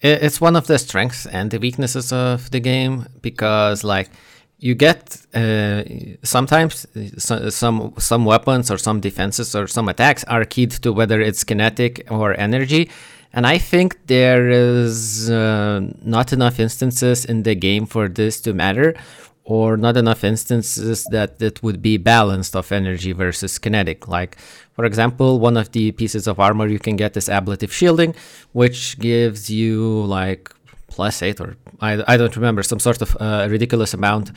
[0.00, 4.10] it's one of the strengths and the weaknesses of the game because, like,
[4.58, 5.82] you get uh,
[6.22, 6.86] sometimes
[7.18, 11.44] so- some some weapons or some defenses or some attacks are keyed to whether it's
[11.44, 12.90] kinetic or energy,
[13.32, 18.52] and I think there is uh, not enough instances in the game for this to
[18.52, 18.94] matter.
[19.44, 24.06] Or not enough instances that it would be balanced of energy versus kinetic.
[24.06, 24.38] Like,
[24.72, 28.14] for example, one of the pieces of armor you can get is ablative shielding,
[28.52, 30.52] which gives you like
[30.88, 34.32] plus eight or I, I don't remember some sort of uh, ridiculous amount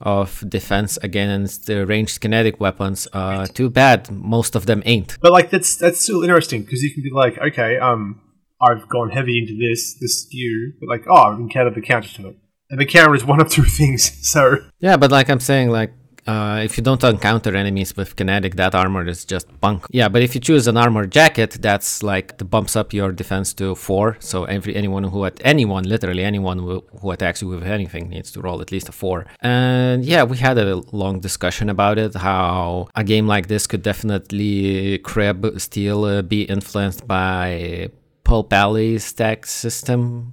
[0.00, 3.08] of defense against the ranged kinetic weapons.
[3.12, 5.18] Uh, too bad most of them ain't.
[5.20, 8.20] But like that's that's still interesting because you can be like, okay, um,
[8.60, 12.28] I've gone heavy into this this skew, but like, oh, I've encountered the counter to
[12.28, 12.36] it,
[12.70, 14.12] and the camera is one of two things.
[14.26, 15.92] So Yeah, but like I'm saying, like
[16.26, 19.86] uh, if you don't encounter enemies with kinetic, that armor is just bunk.
[19.90, 23.54] Yeah, but if you choose an armor jacket, that's like it bumps up your defense
[23.54, 24.16] to four.
[24.18, 28.32] So every anyone who at anyone, literally anyone who, who attacks you with anything needs
[28.32, 29.26] to roll at least a four.
[29.40, 32.14] And yeah, we had a long discussion about it.
[32.14, 37.90] How a game like this could definitely crib still uh, be influenced by
[38.24, 40.32] Pulp Alley's stack system.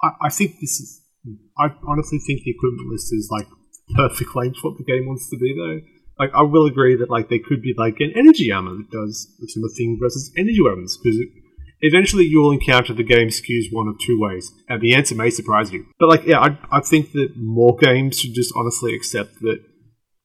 [0.00, 1.01] I, I think this is.
[1.58, 3.46] I honestly think the equipment list is like
[3.94, 5.80] perfect length for what the game wants to be, though.
[6.18, 9.28] Like, I will agree that like there could be like an energy armor that does
[9.42, 11.18] a similar thing versus energy weapons because
[11.80, 15.72] eventually you'll encounter the game skews one of two ways, and the answer may surprise
[15.72, 15.86] you.
[15.98, 19.58] But like, yeah, I, I think that more games should just honestly accept that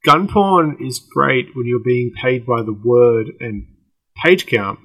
[0.06, 3.68] gun porn is great when you're being paid by the word and
[4.24, 4.80] page count,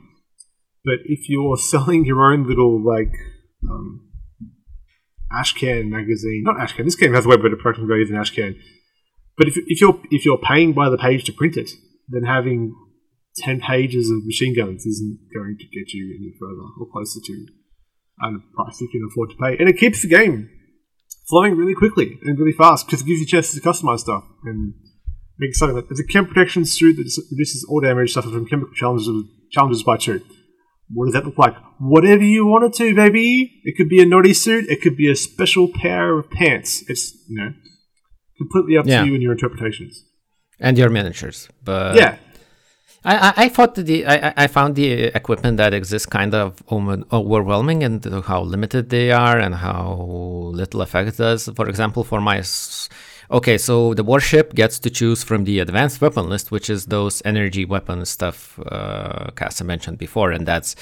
[0.85, 3.13] but if you're selling your own little like
[3.71, 4.12] um,
[5.35, 8.57] Ashcan magazine, not Ashcan, this game has a way better production value than Ashcan.
[9.37, 11.71] But if, if you're if you're paying by the page to print it,
[12.09, 12.75] then having
[13.37, 17.47] ten pages of machine guns isn't going to get you any further or closer to
[18.23, 19.57] a price you can afford to pay.
[19.59, 20.51] And it keeps the game
[21.29, 24.75] flowing really quickly and really fast because it gives you chances to customize stuff and
[25.39, 29.09] make something like a chem protection suit that reduces all damage suffered from chemical challenges
[29.51, 30.23] challenges by two.
[30.95, 31.55] What does that look like?
[31.79, 33.61] Whatever you want it to, baby.
[33.65, 34.65] It could be a naughty suit.
[34.69, 36.85] It could be a special pair of pants.
[36.89, 37.53] It's you know
[38.39, 39.01] completely up Yeah.
[39.03, 40.05] to you and your interpretations.
[40.61, 41.49] and your miniatures.
[41.65, 42.17] But yeah,
[43.05, 44.89] I, I, thought that the I, I- found the
[45.21, 49.85] equipment that exists kind of over- overwhelming and how limited they are and how
[50.61, 51.49] little effect it does.
[51.57, 52.39] For example, for my
[53.33, 57.23] okay, so the warship gets to choose from the advanced weapon list, which is those
[57.25, 60.77] energy weapon stuff uh, Casa mentioned before, and that's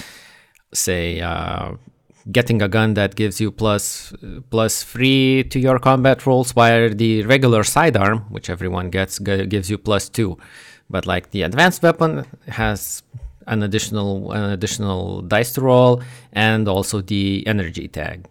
[0.72, 1.72] say uh,
[2.30, 4.12] getting a gun that gives you plus
[4.50, 9.70] plus three to your combat rolls, while the regular sidearm, which everyone gets, g- gives
[9.70, 10.36] you plus two.
[10.88, 13.02] But like the advanced weapon has
[13.46, 18.26] an additional an additional dice to roll, and also the energy tag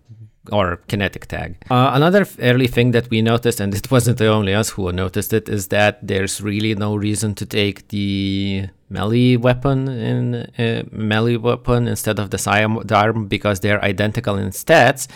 [0.51, 1.55] or kinetic tag.
[1.69, 5.33] Uh, another early thing that we noticed, and it wasn't the only us who noticed
[5.33, 11.37] it, is that there's really no reason to take the melee weapon in uh, melee
[11.37, 15.07] weapon instead of the sidearm because they're identical in stats,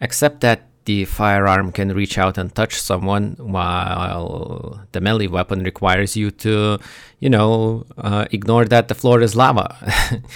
[0.00, 6.16] except that the firearm can reach out and touch someone while the melee weapon requires
[6.16, 6.78] you to
[7.20, 9.68] you know uh, ignore that the floor is lava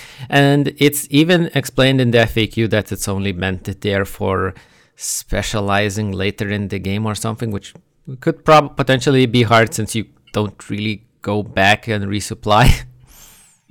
[0.29, 4.53] and it's even explained in the faq that it's only meant there for
[4.95, 7.73] specializing later in the game or something which
[8.21, 12.67] could prob- potentially be hard since you don't really go back and resupply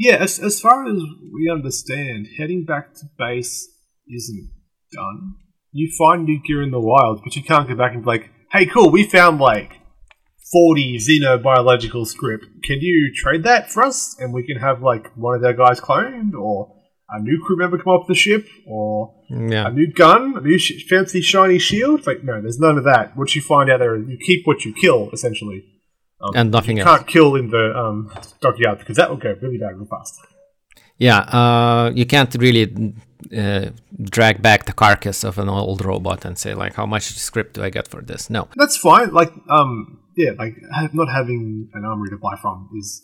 [0.02, 0.18] yeah.
[0.26, 1.00] As as far as
[1.36, 3.70] we understand, heading back to base
[4.08, 4.50] isn't
[4.92, 5.36] done.
[5.72, 8.30] You find new gear in the wild, but you can't go back and be like,
[8.52, 9.78] "Hey, cool, we found like."
[10.52, 12.46] 40 xenobiological script.
[12.64, 14.18] Can you trade that for us?
[14.20, 16.76] And we can have like one of their guys cloned, or
[17.10, 20.58] a new crew member come off the ship, or yeah a new gun, a new
[20.58, 22.00] sh- fancy shiny shield.
[22.00, 23.16] It's like, no, there's none of that.
[23.16, 25.64] What you find out there, you keep what you kill, essentially.
[26.22, 26.86] Um, and nothing else.
[26.86, 29.86] you else can't kill in the um, dockyard because that will go really bad real
[29.86, 30.20] fast.
[30.98, 32.94] Yeah, uh, you can't really
[33.38, 33.70] uh,
[34.02, 37.64] drag back the carcass of an old robot and say like, how much script do
[37.64, 38.30] I get for this?
[38.30, 38.48] No.
[38.56, 39.14] That's fine.
[39.14, 43.02] Like, um, yeah, like ha- not having an armory to buy from is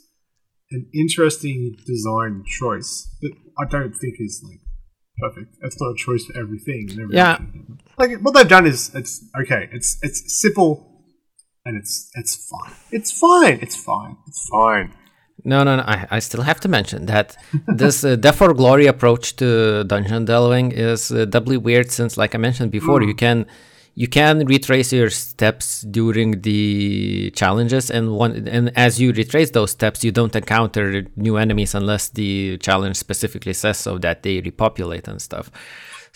[0.72, 4.60] an interesting design choice that I don't think is like
[5.20, 5.56] perfect.
[5.62, 6.88] It's not a choice for everything.
[6.92, 7.40] And every Yeah.
[7.98, 9.70] Like what they've done is it's okay.
[9.72, 11.06] It's it's simple
[11.66, 12.76] and it's it's fine.
[12.92, 13.60] It's fine.
[13.62, 14.18] It's fine.
[14.28, 14.94] It's fine.
[15.44, 15.84] No, no, no.
[15.84, 20.26] I, I still have to mention that this uh, Death for Glory approach to dungeon
[20.26, 23.46] delving is uh, doubly weird since, like I mentioned before, you can
[23.94, 29.72] you can retrace your steps during the challenges, and one and as you retrace those
[29.72, 35.08] steps, you don't encounter new enemies unless the challenge specifically says so that they repopulate
[35.08, 35.50] and stuff.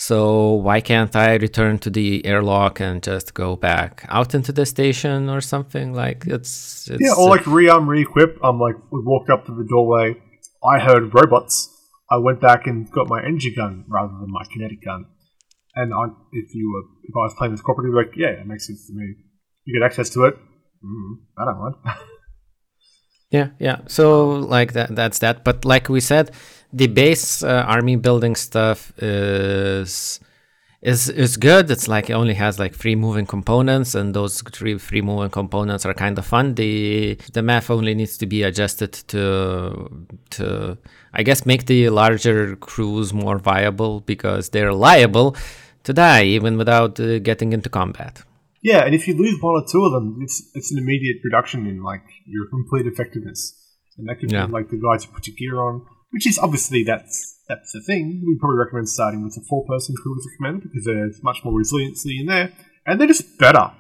[0.02, 4.66] So why can't I return to the airlock and just go back out into the
[4.66, 8.40] station or something like it's, it's Yeah, or like rearm, re-equip.
[8.44, 10.16] I'm like, we walked up to the doorway.
[10.64, 11.70] I heard robots.
[12.10, 15.06] I went back and got my energy gun rather than my kinetic gun.
[15.76, 18.66] And I, if you were, if I was playing this cooperative, like, yeah, it makes
[18.66, 19.06] sense to me.
[19.66, 20.34] You get access to it.
[20.84, 21.76] Mm, I don't mind.
[23.32, 23.80] Yeah, yeah.
[23.88, 25.46] So like that that's that.
[25.46, 26.32] But like we said,
[26.74, 30.20] the base uh, army building stuff is
[30.82, 31.70] is is good.
[31.70, 35.86] It's like it only has like three moving components, and those three three moving components
[35.86, 36.56] are kind of fun.
[36.56, 39.90] The the math only needs to be adjusted to
[40.32, 40.78] to
[41.14, 45.36] I guess make the larger crews more viable because they're liable
[45.84, 48.24] to die even without uh, getting into combat.
[48.64, 51.66] yeah, and if you lose one or two of them, it's it's an immediate reduction
[51.68, 53.40] in like your complete effectiveness,
[53.98, 54.46] and that could Yeah.
[54.48, 55.76] be like the guys who put your gear on,
[56.12, 58.24] which is obviously that's that's the thing.
[58.26, 61.54] We probably recommend starting with a four-person crew as a commander because there's much more
[61.58, 62.52] resiliency in there,
[62.86, 63.72] and they're just better.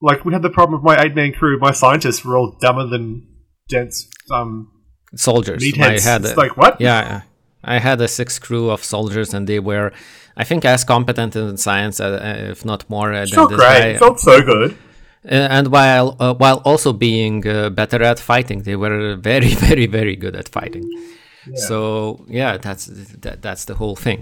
[0.00, 1.58] Like we had the problem with my eight-man crew.
[1.58, 3.26] My scientists were all dumber than
[3.68, 4.70] dense um,
[5.16, 5.62] Soldiers.
[5.80, 6.80] I had a- like what?
[6.80, 7.22] Yeah,
[7.64, 9.90] I had a six crew of soldiers, and they were,
[10.36, 13.48] I think, as competent in science, uh, uh, if not more, uh, It's than not
[13.50, 13.80] this great.
[13.80, 13.86] guy.
[13.88, 14.72] It felt so good.
[15.24, 19.86] Uh, and while uh, while also being uh, better at fighting, they were very, very,
[19.86, 20.84] very good at fighting.
[21.56, 24.20] So yeah, that's that, that's the whole thing.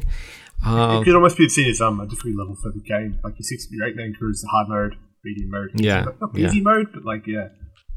[0.62, 3.18] it Um, could almost be seen as um, a different level for the game.
[3.24, 6.20] Like your six, your eight man crew is the hard mode, medium mode, Yeah, Not-
[6.20, 6.46] not yeah.
[6.48, 7.48] easy mode, but like yeah,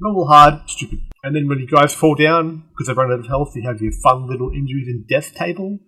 [0.02, 1.00] normal, hard, stupid.
[1.24, 3.82] And then when you guys fall down because they run out of health, you have
[3.82, 5.80] your fun little injuries and death table.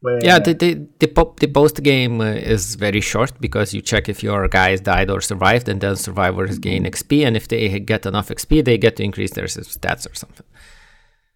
[0.00, 3.80] Where yeah, the the the, po- the post game uh, is very short because you
[3.80, 7.80] check if your guys died or survived, and then survivors gain XP, and if they
[7.80, 10.44] get enough XP, they get to increase their stats or something.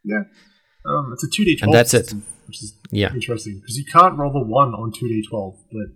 [0.05, 0.23] yeah,
[0.89, 2.13] um, it's a two d twelve, And that's it.
[2.47, 3.13] which is Yeah.
[3.13, 5.89] interesting because you can't roll the one on two d twelve, but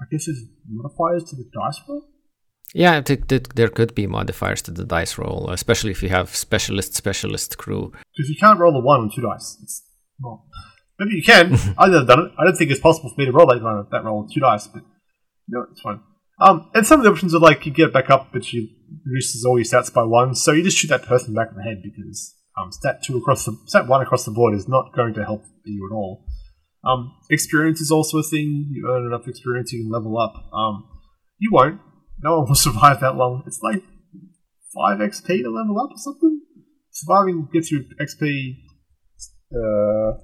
[0.00, 2.02] I guess there's modifiers to the dice roll.
[2.72, 6.34] Yeah, th- th- there could be modifiers to the dice roll, especially if you have
[6.34, 7.92] specialist specialist crew.
[8.16, 9.58] Because you can't roll the one on two dice.
[9.62, 9.82] It's
[10.20, 10.40] not.
[10.98, 11.54] Maybe you can.
[11.78, 12.32] I've never done it.
[12.38, 14.66] I don't think it's possible for me to roll that, that roll with two dice,
[14.68, 14.82] but
[15.48, 16.00] no, it's fine.
[16.40, 18.68] Um, and some of the options are like you get it back up, but you
[19.04, 21.62] reduces all your stats by one, so you just shoot that person back in the
[21.64, 25.14] head because um, stat two across the stat one across the board is not going
[25.14, 26.24] to help you at all.
[26.84, 28.68] Um, experience is also a thing.
[28.70, 30.34] You earn enough experience, you can level up.
[30.52, 30.88] Um,
[31.38, 31.80] you won't.
[32.22, 33.42] No one will survive that long.
[33.46, 33.82] It's like
[34.74, 36.40] five XP to level up or something.
[36.90, 38.56] Surviving gets you XP.
[39.52, 40.18] Uh,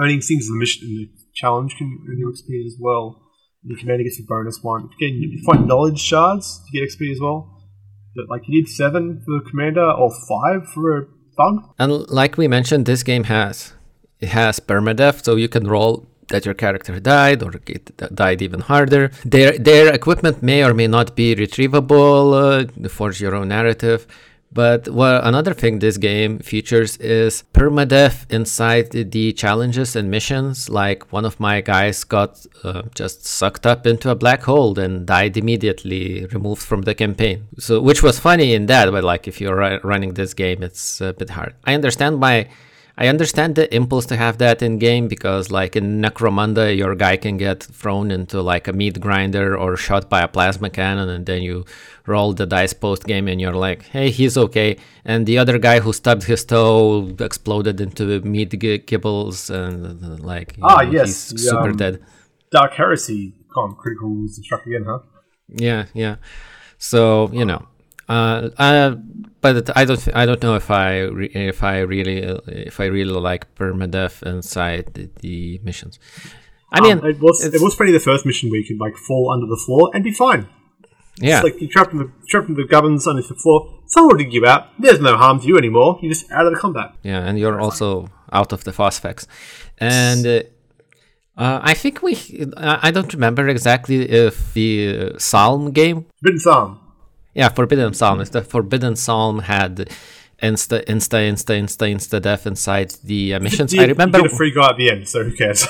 [0.00, 3.22] earning things in the mission in the challenge can earn you XP as well.
[3.62, 4.88] Your commander gets a bonus one.
[4.96, 7.57] Again, you find knowledge shards to get XP as well.
[8.14, 11.06] But like you need seven for the commander or five for a
[11.36, 11.74] thug.
[11.78, 13.74] And like we mentioned, this game has
[14.20, 17.52] it has permadeath, so you can roll that your character died or
[18.14, 19.10] died even harder.
[19.24, 24.06] Their their equipment may or may not be retrievable uh, for your own narrative.
[24.50, 30.68] But well, another thing this game features is permadeath inside the- challenges and missions.
[30.70, 35.06] Like one of my guys got uh, just sucked up into a black hole and
[35.06, 37.46] died immediately, removed from the campaign.
[37.58, 41.12] So, which was funny in that, but like if you're running this game, it's a
[41.12, 41.54] bit hard.
[41.64, 42.48] I understand my
[43.00, 47.16] I understand the impulse to have that in game because, like in Necromunda, your guy
[47.16, 51.24] can get thrown into like a meat grinder or shot by a plasma cannon, and
[51.24, 51.64] then you
[52.06, 55.78] roll the dice post game, and you're like, "Hey, he's okay." And the other guy
[55.78, 61.38] who stubbed his toe exploded into meat kibbles, and like, Ah, know, yes, he's the,
[61.38, 62.02] super um, dead.
[62.50, 64.98] Dark Heresy con critical rules struck again, huh?
[65.46, 66.16] Yeah, yeah.
[66.78, 67.68] So you know,
[68.08, 68.96] uh, uh,
[69.40, 72.86] but I don't, I don't know if I, re- if I really, uh, if I
[72.86, 75.98] really like permadeath inside the, the missions.
[76.72, 78.96] I mean, Um, it was it was funny the first mission where you could like
[78.96, 80.48] fall under the floor and be fine.
[81.20, 83.58] yeah, It's like you're trapped in the trapped in the gubbins under the floor.
[83.86, 84.62] Someone will dig you out.
[84.78, 85.98] There's no harm to you anymore.
[86.02, 86.92] You're just out of the combat.
[87.02, 89.26] yeah, and you're also out of the phosphex,
[89.78, 90.26] and.
[90.26, 90.42] Uh,
[91.44, 92.12] uh, I think we.
[92.56, 94.68] I I don't remember exactly if the
[95.14, 96.80] uh, Psalm game Forbidden Psalm.
[97.38, 98.20] Yeah, Forbidden Psalm.
[98.20, 99.88] If the Forbidden Psalm had
[100.42, 104.18] insta, insta, insta, insta, insta death inside the uh, missions, You- I remember.
[104.18, 105.64] You get a free guy at the end, so who cares?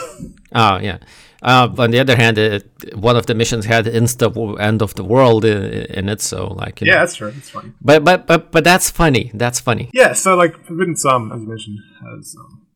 [0.54, 0.98] Oh yeah.
[1.42, 2.64] Uh, on the other hand, it,
[2.96, 4.26] one of the missions had insta
[4.58, 5.62] end of the world in,
[5.98, 6.80] in it, so like.
[6.80, 7.00] yeah, know.
[7.00, 7.30] that's true.
[7.30, 7.72] That's funny.
[7.82, 9.30] But but but but that's funny.
[9.34, 9.90] That's funny.
[9.92, 12.66] Yeah, so like Forbidden Psalm, as you mentioned, has um,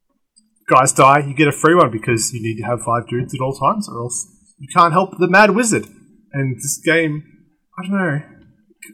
[0.68, 3.40] guys die, you get a free one because you need to have five dudes at
[3.40, 4.28] all times, or else
[4.59, 5.86] you can't help the Mad Wizard.
[6.34, 7.24] And this game,
[7.78, 8.32] I don't know.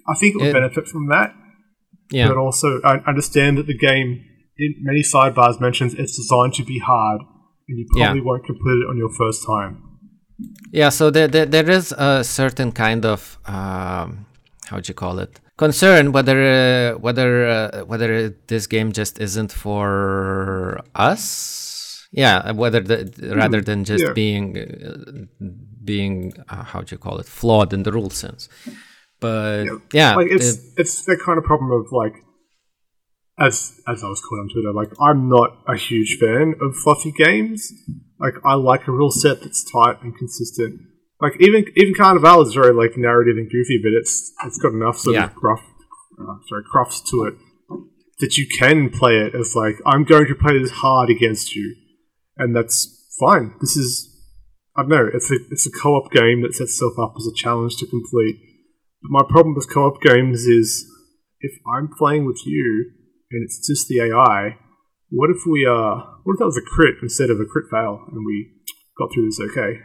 [0.08, 1.34] I think it would It- benefit from that,
[2.10, 2.28] Yeah.
[2.28, 4.08] but also I understand that the game,
[4.58, 7.20] in many sidebars, mentions it's designed to be hard,
[7.68, 8.24] and you probably Yeah.
[8.28, 9.82] won't complete it on your first time.
[10.72, 14.26] Yeah, so there, there, there is a certain kind of um,
[14.70, 19.52] how do you call it concern whether uh, whether uh, whether this game just isn't
[19.52, 22.06] for us.
[22.10, 24.12] Yeah, whether the, rather than just yeah.
[24.14, 25.44] being uh,
[25.84, 28.48] being uh, how do you call it flawed in the rule sense.
[29.20, 32.14] But yeah, like it's it- it's that kind of problem of like
[33.38, 37.12] as as I was called on Twitter, like I'm not a huge fan of fluffy
[37.12, 37.72] games.
[38.18, 40.80] Like I like a rule set that's tight and consistent.
[41.20, 44.98] Like even even Carnival is very like narrative and goofy, but it's it's got enough
[44.98, 45.24] sort Yeah.
[45.26, 45.62] of gruff,
[46.20, 47.34] uh, sorry, crufts to it
[48.20, 51.76] that you can play it as like I'm going to play this hard against you,
[52.36, 53.54] and that's fine.
[53.60, 54.04] This is
[54.76, 55.08] I don't know.
[55.12, 58.36] It's a it's a co-op game that sets itself up as a challenge to complete.
[59.02, 60.86] My problem with co-op games is
[61.40, 62.92] if I'm playing with you
[63.30, 64.56] and it's just the AI,
[65.10, 68.04] what if we uh what if that was a crit instead of a crit fail
[68.10, 68.52] and we
[68.98, 69.78] got through this okay?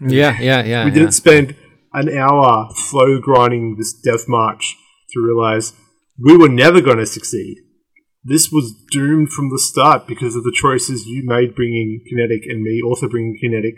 [0.00, 0.84] yeah, yeah, yeah.
[0.84, 1.56] We didn't spend
[1.92, 4.76] an hour slow grinding this death march
[5.10, 5.72] to realize
[6.18, 7.56] we were never going to succeed.
[8.24, 12.62] This was doomed from the start because of the choices you made bringing kinetic and
[12.62, 13.74] me also bringing kinetic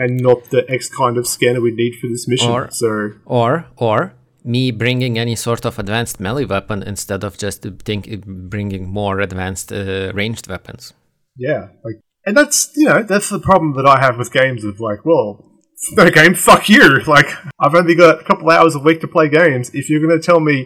[0.00, 2.50] and not the X kind of scanner we need for this mission.
[2.50, 7.62] Or- so Or or me bringing any sort of advanced melee weapon instead of just
[7.84, 10.94] think bringing more advanced uh, ranged weapons.
[11.36, 11.96] Yeah, like,
[12.26, 15.44] and that's you know that's the problem that I have with games of like, well,
[15.92, 17.00] no game, fuck you.
[17.06, 17.28] Like,
[17.60, 19.70] I've only got a couple hours a week to play games.
[19.74, 20.56] If you're gonna tell me,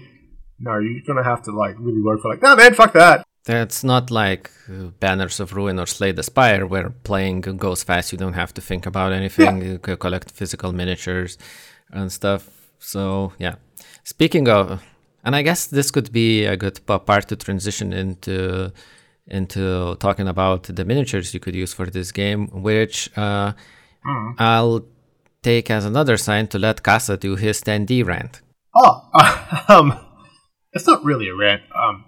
[0.61, 3.27] no, you're gonna have to like really work for like, no man, fuck that.
[3.47, 8.11] It's not like uh, Banners of Ruin or Slay the Spire, where playing goes fast.
[8.13, 9.61] You don't have to think about anything.
[9.61, 9.69] Yeah.
[9.73, 11.37] You can collect physical miniatures
[11.91, 12.49] and stuff.
[12.79, 13.57] So yeah.
[14.03, 14.83] Speaking of,
[15.25, 18.73] and I guess this could be a good part to transition into
[19.27, 23.53] into talking about the miniatures you could use for this game, which uh,
[24.39, 24.85] I'll
[25.43, 28.43] take as another sign to let Casa do his standee rant.
[28.75, 29.09] Oh,
[29.69, 29.99] um,
[30.73, 31.63] it's not really a rant.
[31.75, 32.05] Um,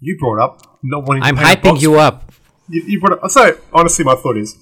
[0.00, 1.22] you brought up not wanting.
[1.22, 2.32] I'm hyping you up.
[2.68, 3.30] You, you brought up.
[3.30, 4.56] So honestly, my thought is,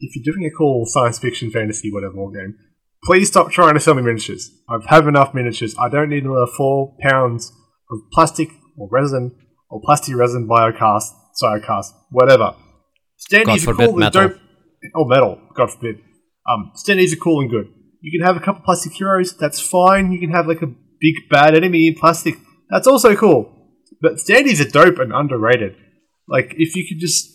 [0.00, 2.56] if you're doing a cool science fiction, fantasy, whatever war game,
[3.04, 4.50] please stop trying to sell me miniatures.
[4.68, 5.74] I've have enough miniatures.
[5.78, 7.52] I don't need another four pounds
[7.90, 9.36] of plastic or resin
[9.68, 12.54] or plastic resin biocast, cyocast, whatever.
[13.18, 14.28] Standees are cool and metal.
[14.28, 14.38] dope.
[14.94, 15.96] Or metal, God forbid.
[16.48, 17.68] Um, standees are cool and good.
[18.00, 20.10] You can have a couple plastic heroes, that's fine.
[20.10, 22.36] You can have like a big bad enemy in plastic,
[22.70, 23.59] that's also cool.
[24.00, 25.76] But standees are dope and underrated.
[26.28, 27.28] Like if you could just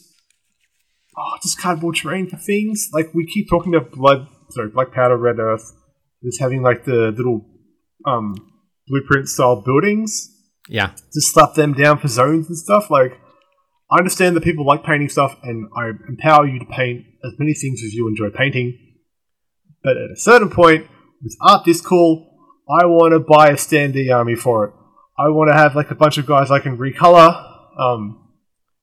[1.18, 2.89] oh, just cardboard terrain for things.
[2.93, 5.74] Like we keep talking about blood, sorry, black powder, red earth.
[6.24, 7.45] Just having like the little
[8.05, 8.36] um,
[8.88, 10.32] blueprint style buildings.
[10.68, 10.91] Yeah.
[11.13, 12.89] Just slap them down for zones and stuff.
[12.89, 13.20] Like
[13.91, 17.53] I understand that people like painting stuff, and I empower you to paint as many
[17.53, 18.78] things as you enjoy painting.
[19.84, 20.88] But at a certain point,
[21.22, 22.32] with art this cool,
[22.68, 24.74] I want to buy a standee army for it.
[25.18, 28.30] I want to have like a bunch of guys I can recolor um,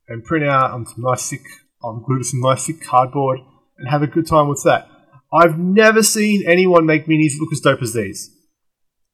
[0.09, 1.43] and print out on some nice thick,
[1.85, 3.41] um, glue to some nice thick cardboard
[3.78, 4.89] and have a good time with that.
[5.33, 8.30] I've never seen anyone make minis look as dope as these.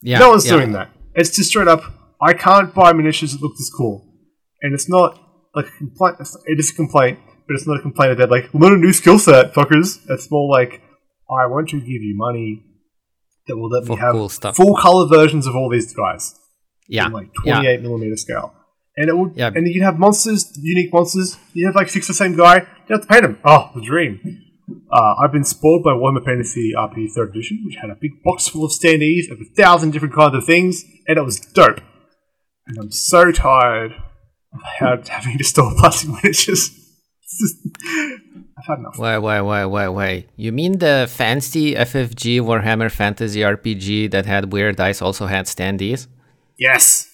[0.00, 0.18] Yeah.
[0.18, 0.56] no one's yeah.
[0.56, 0.90] doing that.
[1.14, 1.82] It's just straight up.
[2.20, 4.04] I can't buy miniatures that look this cool,
[4.62, 5.20] and it's not
[5.54, 6.16] like a complaint.
[6.46, 9.18] It is a complaint, but it's not a complaint that like learn a new skill
[9.18, 9.98] set, fuckers.
[10.08, 10.82] It's more like
[11.30, 12.64] I want to give you money
[13.46, 14.56] that will let For me have cool stuff.
[14.56, 16.34] full color versions of all these guys
[16.88, 17.08] Yeah.
[17.08, 17.54] like yeah.
[17.56, 18.54] 28 millimeter scale.
[18.96, 19.50] And it would, Yeah.
[19.54, 21.36] and you'd have monsters, unique monsters.
[21.52, 22.56] You have like six the same guy.
[22.88, 23.38] You have to paint them.
[23.44, 24.20] Oh, the dream.
[24.92, 28.48] Uh, I've been spoiled by Warhammer Fantasy RP Third Edition, which had a big box
[28.48, 31.80] full of standees of a thousand different kinds of things, and it was dope.
[32.66, 33.92] And I'm so tired
[34.82, 36.70] of having to store plastic miniatures.
[36.70, 37.56] Just-
[38.58, 38.98] I've had enough.
[38.98, 40.28] Wait, wait, wait, wait, wait.
[40.36, 46.08] You mean the fancy FFG Warhammer Fantasy RPG that had weird dice also had standees?
[46.58, 47.06] Yes,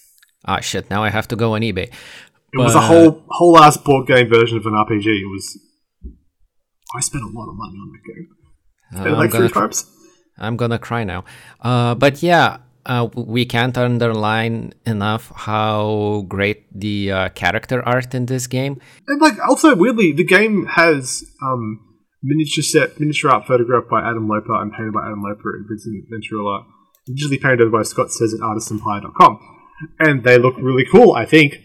[0.47, 1.87] Ah, shit, now I have to go on eBay.
[2.53, 5.07] it was a whole whole ass board game version of an RPG.
[5.07, 5.59] It was.
[6.95, 8.27] I spent a lot of money on that game.
[8.95, 9.85] Uh, I'm, like gonna, three times.
[10.37, 11.25] I'm gonna cry now.
[11.61, 18.27] Uh, but yeah, uh, we can't underline enough how great the uh, character art in
[18.27, 18.79] this game.
[19.07, 21.79] And like also weirdly, the game has um,
[22.21, 26.05] miniature set miniature art photographed by Adam Loper and painted by Adam Loper and Vincent
[26.13, 26.65] Venturella,
[27.09, 29.39] digitally painted by Scott says at artistempire.com.
[29.99, 31.59] And they look really cool, I think.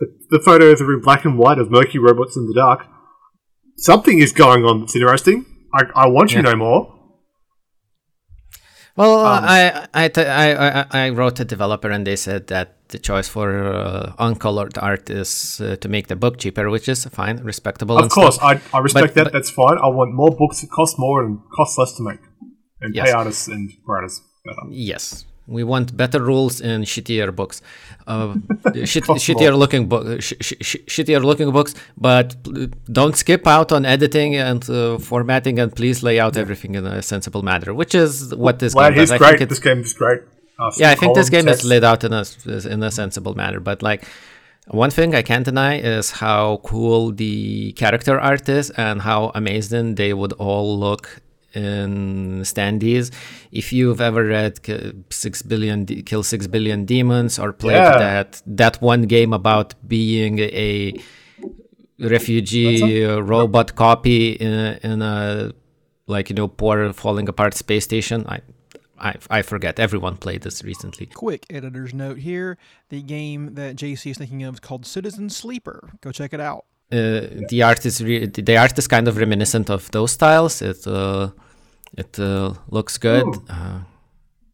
[0.00, 2.86] The, the photos are in black and white of murky robots in the dark.
[3.76, 5.44] Something is going on that's interesting.
[5.74, 6.50] I, I want you Yeah.
[6.50, 6.90] know more.
[8.96, 12.46] Well, uh, Um, I, I, t- I, I, I wrote a developer and they said
[12.46, 16.88] that the choice for uh, uncolored art is uh, to make the book cheaper, which
[16.88, 17.98] is fine, respectable.
[17.98, 18.62] Of course, stuff.
[18.72, 19.24] I, I respect But- that.
[19.24, 19.78] but- that's fine.
[19.78, 22.20] I want more books that cost more and cost less to make.
[22.80, 23.06] And Yes.
[23.08, 24.20] pay artists and writers.
[24.68, 27.62] Yes, we want better rules in shittier books,
[28.06, 28.34] uh,
[28.84, 31.74] shit, shittier looking book, sh- sh- sh- shittier looking books.
[31.96, 32.36] But
[32.92, 37.02] don't skip out on editing and uh, formatting, and please lay out everything in a
[37.02, 39.12] sensible manner, which is what this Glad game he's does.
[39.12, 39.38] I great.
[39.38, 40.20] think This game is great.
[40.58, 42.24] Uh, yeah, I think this game is laid out in a
[42.68, 43.60] in a sensible manner.
[43.60, 44.06] But like
[44.68, 49.96] one thing I can't deny is how cool the character art is and how amazing
[49.96, 51.20] they would all look
[51.54, 53.10] in standees.
[53.52, 54.58] If you've ever read
[55.10, 57.98] Six Billion De- Kill Six Billion Demons or played Yeah.
[57.98, 60.94] that that one game about being a
[61.98, 65.52] refugee uh, robot copy in a, in a
[66.06, 68.40] like you know poor falling apart space station, I.
[68.96, 69.80] I, I forget.
[69.80, 71.06] Everyone played this recently.
[71.06, 72.56] Quick editor's note here.
[72.90, 75.90] The game that JC is thinking of is called Citizen Sleeper.
[76.00, 76.64] Go check it out.
[76.92, 80.62] uh, the art is re- the art is kind of reminiscent of those styles.
[80.62, 81.30] It uh,
[81.96, 83.26] it uh, looks good.
[83.48, 83.80] Uh,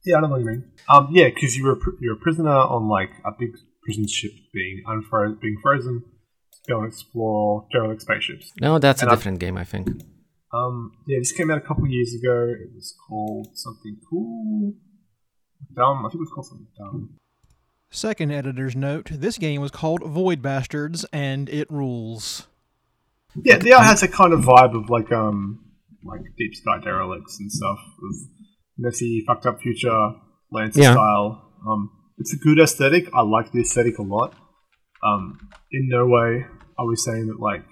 [0.04, 0.64] Yeah, I don't know what you mean.
[0.88, 3.50] Um, yeah, because you're a, pr- you're a prisoner on like a big
[3.82, 6.02] prison ship being unfrozen, being frozen.
[6.52, 8.52] To go and explore derelict spaceships.
[8.60, 9.88] no, that's a And I'm- different game, I think.
[10.52, 12.48] Um, yeah, this came out a couple years ago.
[12.48, 14.74] It was called something cool.
[15.74, 15.98] dumb.
[16.04, 17.16] I think it was called something dumb.
[17.92, 22.46] Second editor's note this game was called Void Bastards, and it rules.
[23.44, 25.64] Yeah, the art has a kind of vibe of like um
[26.04, 28.28] like Deep Sky Derelicts and stuff with
[28.78, 30.12] messy, fucked up future
[30.52, 30.92] Lancer Yeah.
[30.92, 31.52] style.
[31.66, 33.08] Um, it's a good aesthetic.
[33.14, 34.34] I like the aesthetic a lot.
[35.02, 35.38] Um,
[35.72, 36.44] in no way
[36.78, 37.64] are we saying that like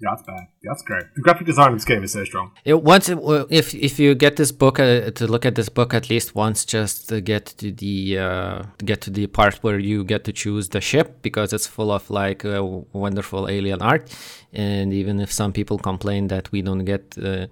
[0.00, 0.46] yeah, that's bad.
[0.62, 1.04] Yeah, that's great.
[1.14, 2.52] The graphic design of this game is so strong.
[2.64, 3.18] It, once, it,
[3.50, 6.64] if if you get this book uh, to look at this book at least once,
[6.64, 10.70] just to get to the uh, get to the part where you get to choose
[10.70, 14.10] the ship because it's full of like uh, wonderful alien art,
[14.52, 17.16] and even if some people complain that we don't get.
[17.18, 17.46] Uh,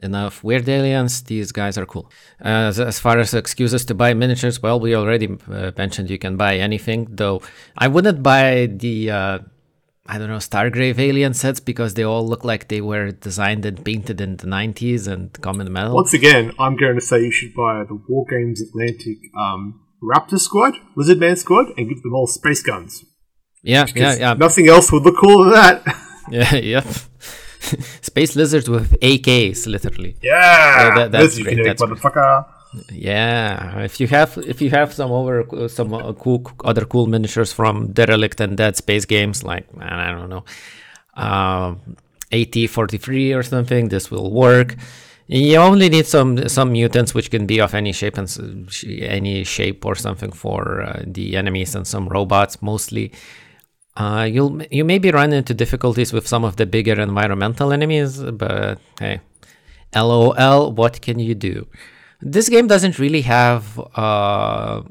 [0.00, 1.22] Enough weird aliens.
[1.24, 2.08] These guys are cool.
[2.38, 6.36] As, as far as excuses to buy miniatures, well, we already uh, mentioned you can
[6.36, 7.08] buy anything.
[7.10, 7.42] Though
[7.76, 9.38] I wouldn't buy the uh,
[10.10, 13.84] I don't know, Stargrave alien sets because they all look like they were designed and
[13.84, 15.94] painted in the 90s and come in metal.
[15.94, 20.74] Once again, I'm going to say you should buy the Wargames Atlantic um, Raptor Squad,
[20.96, 23.04] Lizard Man Squad, and give them all space guns.
[23.62, 25.96] yeah, yeah, yeah, Nothing else would look cooler than that.
[26.30, 26.80] yeah, yeah.
[28.00, 30.16] Space lizards with AKs, literally.
[30.22, 32.46] yeah, that- that's great, can that's motherfucker.
[32.92, 37.52] Yeah, if you have if you have some over some uh, cool other cool miniatures
[37.52, 40.44] from Derelict and Dead Space games, like I don't know,
[41.14, 41.96] um,
[42.30, 44.76] AT43 or something, this will work.
[45.28, 48.28] You only need some some mutants which can be of any shape and
[49.00, 53.12] any shape or something for uh, the enemies and some robots mostly.
[53.96, 58.78] Uh, you'll you maybe run into difficulties with some of the bigger environmental enemies, but
[59.00, 59.20] hey,
[59.94, 61.66] LOL, what can you do?
[62.20, 64.82] This game doesn't really have uh,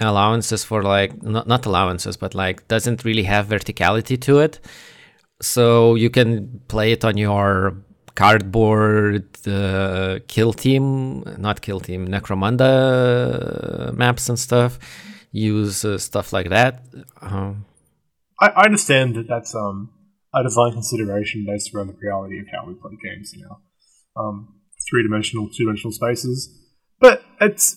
[0.00, 4.60] allowances for like not not allowances, but like doesn't really have verticality to it.
[5.40, 7.76] So you can play it on your
[8.14, 14.78] cardboard uh, kill team, not kill team, Necromunda maps and stuff.
[15.32, 16.84] Use uh, stuff like that.
[17.20, 17.64] Um,
[18.40, 19.90] I, I understand that that's um,
[20.34, 23.60] a design consideration based around the reality of how we play games now.
[24.14, 26.48] Um, three dimensional, two dimensional spaces.
[27.00, 27.76] But it's.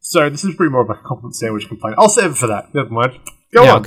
[0.00, 1.96] So this is pretty more of a compliment sandwich complaint.
[1.98, 2.74] I'll save it for that.
[2.74, 3.12] Never mind.
[3.54, 3.80] Go Yeah, on.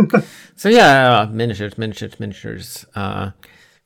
[0.00, 0.26] okay.
[0.56, 2.84] so yeah, uh, miniatures, miniatures, miniatures.
[2.94, 3.30] Uh,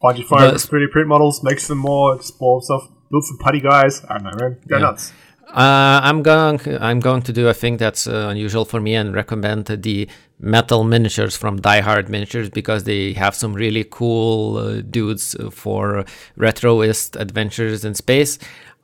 [0.00, 3.38] Find your phone The- with 3D print models, makes them more explore stuff, build some
[3.38, 4.02] putty guys.
[4.08, 4.58] I don't know, man.
[4.68, 4.82] Go Yeah.
[4.82, 5.12] nuts.
[5.48, 6.60] Uh, I'm going.
[6.80, 10.06] I'm going to do a thing that's uh, unusual for me and recommend the
[10.40, 16.04] metal miniatures from Die Hard Miniatures because they have some really cool uh, dudes for
[16.38, 18.38] retroist adventures in space.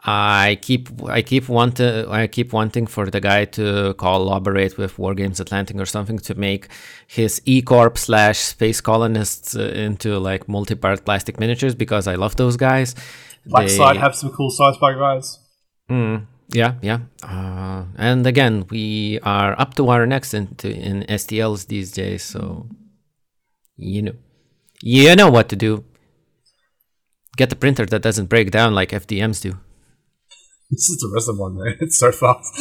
[0.06, 5.40] I keep I keep want I keep wanting for the guy to collaborate with Wargames
[5.40, 6.68] Atlantic or something to make
[7.06, 12.36] his E Corp slash Space Colonists uh, into like multi-part plastic miniatures because I love
[12.36, 12.94] those guys.
[13.46, 15.38] Black They- Side have some cool sci-fi guys.
[15.90, 17.00] Mm, yeah, yeah.
[17.22, 22.68] Uh, and again, we are up to our necks into in STLs these days, so
[23.76, 24.14] you know,
[24.82, 25.84] you know what to do.
[27.36, 29.58] Get a printer that doesn't break down like FDMs do.
[30.70, 31.76] This is the rest of one, man.
[31.80, 32.52] It's so fast.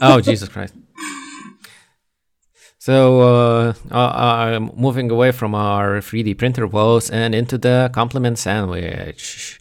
[0.00, 0.74] Oh Jesus Christ!
[2.88, 8.38] So, uh, uh, uh, moving away from our 3D printer woes and into the compliment
[8.38, 9.60] sandwich.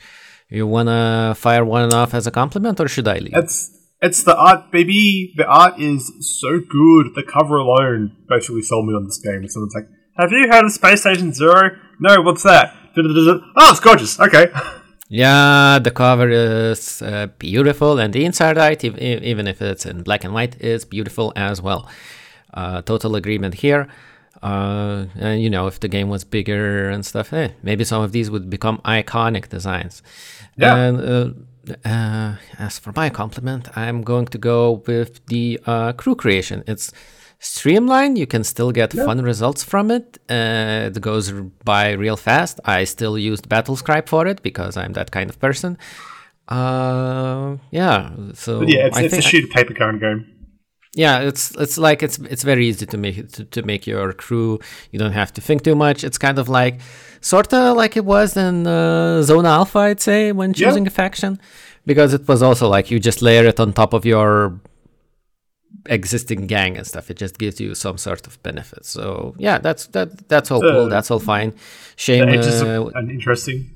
[0.50, 3.34] You wanna fire one off as a compliment, or should I leave?
[3.36, 3.72] It's
[4.02, 5.34] it's the art, baby.
[5.36, 7.16] The art is so good.
[7.16, 9.48] The cover alone basically sold me on this game.
[9.48, 11.72] Someone's like, "Have you heard of Space Station Zero?
[12.00, 12.74] No, what's that?
[12.96, 14.20] Oh, it's gorgeous.
[14.20, 14.48] Okay.
[15.10, 20.26] Yeah, the cover is uh, beautiful, and the inside art, even if it's in black
[20.26, 21.90] and white, is beautiful as well.
[22.54, 23.88] Uh, total agreement here.
[24.42, 28.12] Uh, and you know, if the game was bigger and stuff, eh, maybe some of
[28.12, 30.04] these would become iconic designs.
[30.58, 30.76] Yeah.
[30.76, 36.16] And uh, uh, as for my compliment, I'm going to go with the uh, crew
[36.16, 36.64] creation.
[36.68, 36.92] It's
[37.40, 38.18] streamlined.
[38.18, 40.18] You can still get fun results from it.
[40.30, 41.32] Uh, it goes
[41.64, 42.60] by real fast.
[42.66, 45.78] I still used Battlescribe for it because I'm that kind of person.
[46.48, 48.12] Uh, yeah.
[48.34, 50.37] So But yeah, it's, I it's a think sheet of paper of game.
[51.04, 54.60] Yeah, it's it's like it's it's very easy to make to, to make your crew.
[54.92, 56.04] You don't have to think too much.
[56.04, 56.76] It's kind of like
[57.22, 60.68] sort of like it was in uh, Zone Alpha, I'd say, when Yeah.
[60.68, 61.40] choosing a faction,
[61.86, 64.60] because it was also like you just layer it on top of your
[65.90, 67.10] existing gang and stuff.
[67.12, 68.86] It just gives you some sort of benefit.
[68.86, 70.86] So yeah, that's that that's all cool.
[70.86, 71.54] Uh, That's all fine.
[71.96, 72.34] Shame, uh,
[73.10, 73.70] interesting.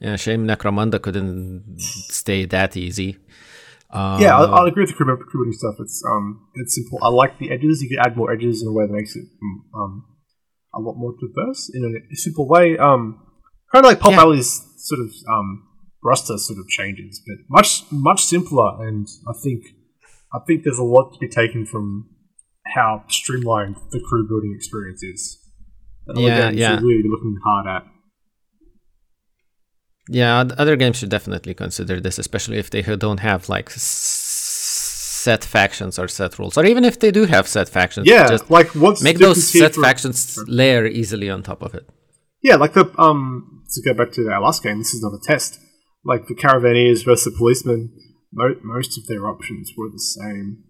[0.00, 1.62] yeah, shame Necromunda couldn't
[2.10, 3.16] stay that easy.
[3.94, 5.76] Uh, Yeah, I'll, I'll agree with the crew, building stuff.
[5.78, 6.98] It's um, it's simple.
[7.02, 7.82] I like the edges.
[7.82, 10.04] You can add more edges in a way that makes it mm, um,
[10.74, 12.76] a lot more diverse in a, simple way.
[12.76, 13.20] Um,
[13.72, 14.22] kind of like Pulp Yeah.
[14.22, 15.68] Alley's sort of um,
[16.02, 18.86] roster sort of changes, but much much simpler.
[18.86, 19.62] And I think
[20.34, 22.10] I think there's a lot to be taken from
[22.74, 25.38] how streamlined the crew building experience is.
[26.06, 26.80] And Yeah, yeah.
[26.80, 27.93] really looking hard at.
[30.08, 33.70] Yeah, other games should definitely consider this, especially if they don't have like
[35.24, 38.06] set factions or set rules, or even if they do have set factions.
[38.06, 41.88] Yeah, just like what's make those set for- factions layer easily on top of it.
[42.42, 45.20] Yeah, like the um to go back to our last game, this is not a
[45.22, 45.58] test.
[46.04, 47.90] Like the Caravaneers versus the policemen,
[48.32, 50.64] mo- most of their options were the same.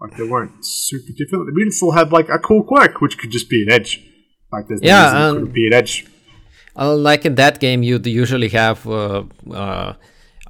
[0.00, 1.44] Like they weren't super different.
[1.46, 4.00] The mutants all had like a cool quirk, which could just be an edge.
[4.50, 6.06] Like there's no Yeah, it um, couldn't be an edge.
[6.86, 9.94] Like in that game, you'd usually have uh, uh,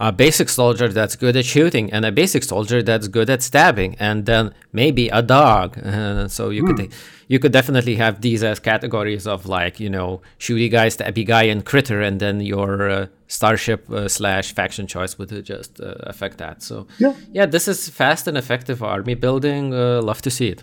[0.01, 3.97] a basic soldier that's good at shooting and a basic soldier that's good at stabbing,
[3.99, 5.79] and then maybe a dog.
[5.79, 6.93] Uh, so you could
[7.29, 11.45] you could definitely have these as categories of like you know shooty guy, stabby guy,
[11.45, 16.39] and critter, and then your uh, starship uh, slash faction choice would just uh, affect
[16.39, 16.63] that.
[16.63, 17.15] So Yeah.
[17.33, 19.75] yeah, this is fast and effective army building.
[19.75, 20.63] Uh, love to see it.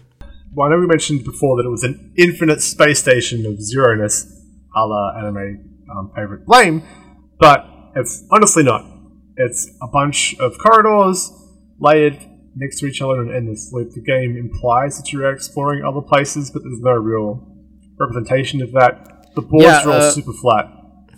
[0.54, 4.26] Well, I know we mentioned before that it was an infinite space station of zero-ness,
[4.76, 6.84] a la anime um, favorite Blame,
[7.40, 7.66] but
[7.96, 8.86] it's honestly not.
[9.38, 11.32] It's a bunch of corridors
[11.80, 12.18] layered
[12.56, 13.92] next to each other in an endless loop.
[13.92, 17.46] The game implies that you're exploring other places, but there's no real
[18.00, 19.34] representation of that.
[19.36, 20.72] The boards Yeah, are all uh, super flat.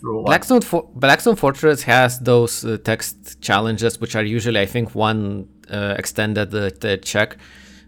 [0.03, 4.95] All Blackstone, For- Blackstone Fortress has those uh, text challenges, which are usually, I think,
[4.95, 7.38] one uh, extended uh, check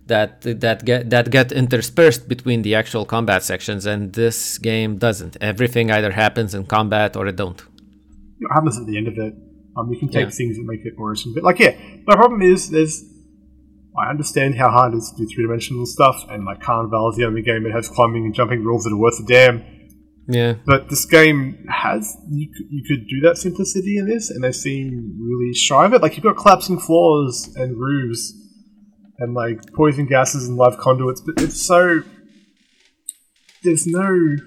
[0.09, 5.33] that that get that get interspersed between the actual combat sections, and this game doesn't.
[5.51, 7.59] Everything either happens in combat or it don't.
[8.41, 9.33] what happens at the end of it.
[9.77, 10.39] Um, you can take Yeah.
[10.39, 11.33] things that make it more interesting.
[11.35, 11.73] But like, yeah,
[12.09, 12.95] my problem is there's.
[14.03, 17.15] I understand how hard it is to do three dimensional stuff, and like Carnival is
[17.17, 19.57] the only game that has climbing and jumping rules that are worth a damn.
[20.31, 24.43] Yeah, But this game has you could, you could do that simplicity in this, and
[24.43, 26.01] they seem really shy of it.
[26.03, 28.23] Like you've got collapsing floors and roofs,
[29.19, 32.01] and like poison gases and live conduits, but it's so
[33.63, 34.37] there's no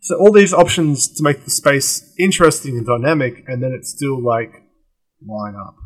[0.00, 4.22] so all these options to make the space interesting and dynamic, and then it's still
[4.22, 4.62] like
[5.26, 5.76] line up,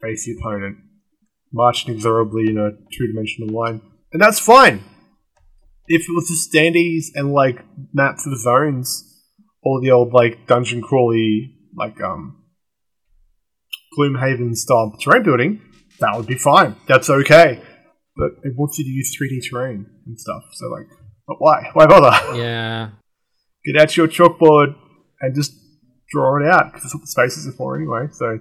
[0.00, 0.78] face the opponent,
[1.52, 3.80] march inexorably in a two-dimensional line,
[4.12, 4.82] and that's fine.
[5.86, 9.04] If it was just standees and like maps of zones,
[9.62, 12.42] or the old like dungeon crawly like um
[13.96, 15.60] Gloomhaven style terrain building,
[16.00, 16.76] that would be fine.
[16.86, 17.62] That's okay.
[18.16, 20.42] But it wants you to use 3D terrain and stuff.
[20.52, 20.88] So like,
[21.26, 21.70] but why?
[21.72, 22.16] Why bother?
[22.38, 22.90] yeah.
[23.64, 24.74] Get out your chalkboard
[25.20, 25.52] and just
[26.10, 28.08] draw it out because that's what the spaces are for anyway.
[28.12, 28.38] So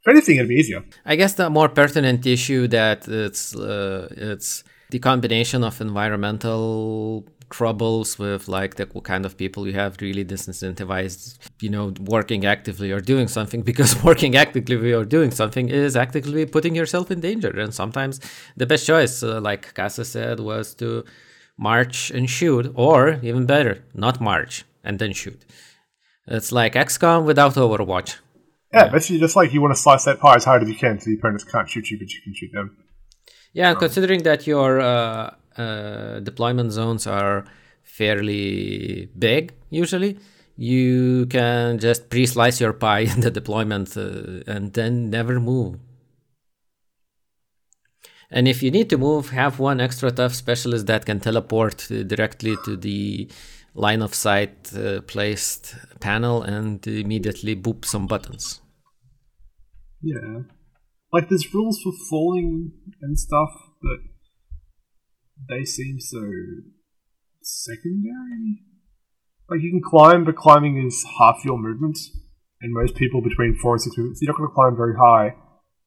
[0.00, 0.84] if anything, it'd be easier.
[1.04, 8.18] I guess the more pertinent issue that it's uh, it's the combination of environmental troubles
[8.18, 13.00] with like the kind of people you have really disincentivized you know working actively or
[13.00, 17.50] doing something because working actively or doing something is actively putting yourself in danger.
[17.50, 18.20] And sometimes
[18.56, 21.04] the best choice uh, like Casa said was to
[21.56, 25.40] march and shoot or even better not march and then shoot.
[26.26, 28.16] It's like XCOM without Overwatch.
[28.72, 31.00] Yeah, basically just like you want to slice that pie as hard as you can
[31.00, 32.76] so the opponents can't shoot you, but you can shoot them.
[33.54, 37.44] Yeah, and considering that your uh, uh, deployment zones are
[37.82, 40.18] fairly big, usually,
[40.56, 45.78] you can just pre-slice your pie in the deployment uh, and then never move.
[48.30, 52.02] And if you need to move, have one extra tough specialist that can teleport uh,
[52.02, 53.30] directly to the
[53.74, 58.60] line of sight uh, placed panel and immediately boop some buttons.
[60.02, 60.40] Yeah.
[61.12, 63.50] Like there's rules for falling and stuff,
[63.80, 64.00] but
[65.48, 66.22] they seem so
[67.42, 68.62] secondary.
[69.50, 71.98] Like you can climb, but climbing is half your movement,
[72.60, 75.34] and most people between four and six movements, you're not going to climb very high,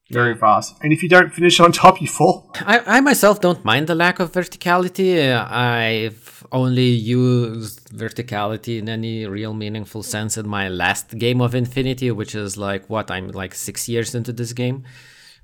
[0.09, 0.75] very fast.
[0.81, 2.51] And if you don't finish on top, you fall.
[2.61, 5.31] I, I myself don't mind the lack of verticality.
[5.35, 12.11] I've only used verticality in any real meaningful sense in my last game of Infinity,
[12.11, 14.83] which is like what I'm like six years into this game,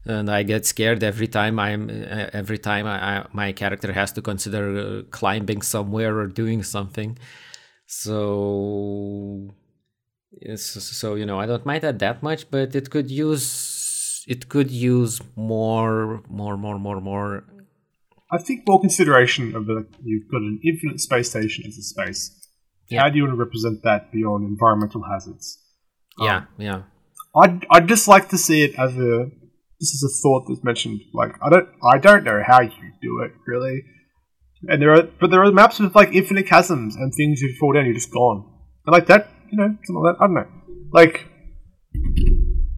[0.08, 4.12] and I get scared every time I'm uh, every time I, I, my character has
[4.14, 7.18] to consider uh, climbing somewhere or doing something.
[7.86, 9.53] So,
[10.55, 14.72] so you know, I don't mind that that much, but it could use it could
[14.72, 17.43] use more, more, more, more, more.
[18.32, 22.34] I think more consideration of the you've got an infinite space station as a space.
[22.89, 23.01] Yeah.
[23.01, 25.60] How do you want to represent that beyond environmental hazards?
[26.20, 26.84] Yeah, yeah.
[27.36, 29.30] I'd, I'd just like to see it as a
[29.80, 31.01] this is a thought that's mentioned.
[31.13, 33.84] Like I don't I don't know how you do it really,
[34.67, 37.41] and there are but there are maps with like infinite chasms and things.
[37.41, 38.45] You fall down, you're just gone.
[38.86, 40.23] And like that, you know, something like that.
[40.23, 40.47] I don't know.
[40.91, 41.28] Like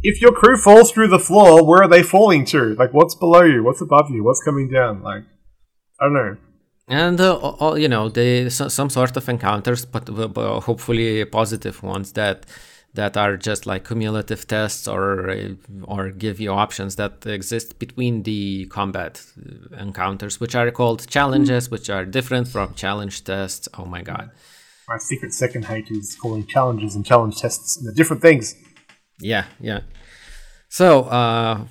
[0.01, 2.75] if your crew falls through the floor, where are they falling to?
[2.75, 3.63] Like, what's below you?
[3.63, 4.23] What's above you?
[4.23, 5.01] What's coming down?
[5.01, 5.23] Like,
[5.99, 6.37] I don't know.
[6.87, 11.83] And uh, all, you know, they so, some sort of encounters, but, but hopefully positive
[11.83, 12.45] ones that
[12.93, 18.23] that are just like cumulative tests or uh, or give you options that exist between
[18.23, 23.67] the combat uh, encounters, which are called challenges, which are different from challenge tests.
[23.77, 24.31] Oh my god!
[24.87, 28.55] My secret second hate is calling challenges and challenge tests the different things.
[29.21, 29.81] Yeah, yeah.
[30.69, 31.65] So uh,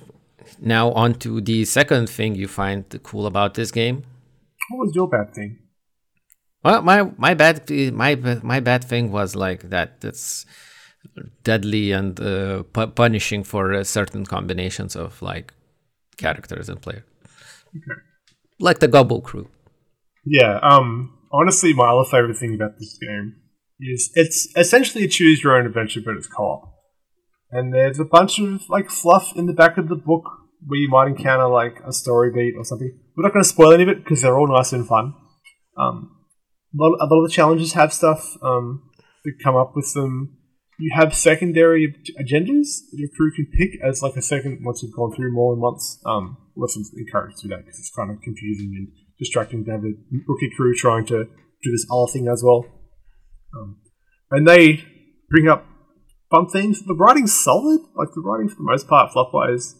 [0.59, 4.03] now on to the second thing you find cool about this game.
[4.69, 5.59] What was your bad thing?
[6.63, 9.97] Well, my my bad my my bad thing was like that.
[10.03, 10.45] It's
[11.43, 15.53] deadly and uh, pu- punishing for uh, certain combinations of like
[16.17, 17.03] characters and players.
[17.69, 18.01] Okay.
[18.59, 19.47] Like the Gobble Crew.
[20.25, 20.59] Yeah.
[20.61, 21.15] Um.
[21.31, 23.35] Honestly, my other favorite thing about this game
[23.79, 26.73] is it's essentially a choose your own adventure, but it's co-op.
[27.51, 30.23] And there's a bunch of like fluff in the back of the book
[30.65, 32.91] where you might encounter like a story beat or something.
[33.15, 35.13] We're not going to spoil any of it because they're all nice and fun.
[35.77, 36.11] Um,
[36.73, 38.89] a lot, a lot of the challenges have stuff um,
[39.23, 40.38] that come up with them
[40.79, 44.95] you have secondary agendas that your crew can pick as like a second once you've
[44.95, 46.01] gone through more than once.
[46.05, 49.83] Um, wasn't encouraged to do that because it's kind of confusing and distracting to have
[49.83, 49.91] a
[50.27, 51.25] rookie crew trying to
[51.61, 52.65] do this other thing as well.
[53.57, 53.81] Um,
[54.31, 54.83] and they
[55.29, 55.65] bring up
[56.31, 56.81] fun things.
[56.85, 57.81] The writing's solid.
[57.95, 59.75] Like the writing for the most part, fluff wise,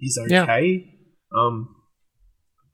[0.00, 0.34] is okay.
[0.34, 1.38] Yeah.
[1.38, 1.74] Um,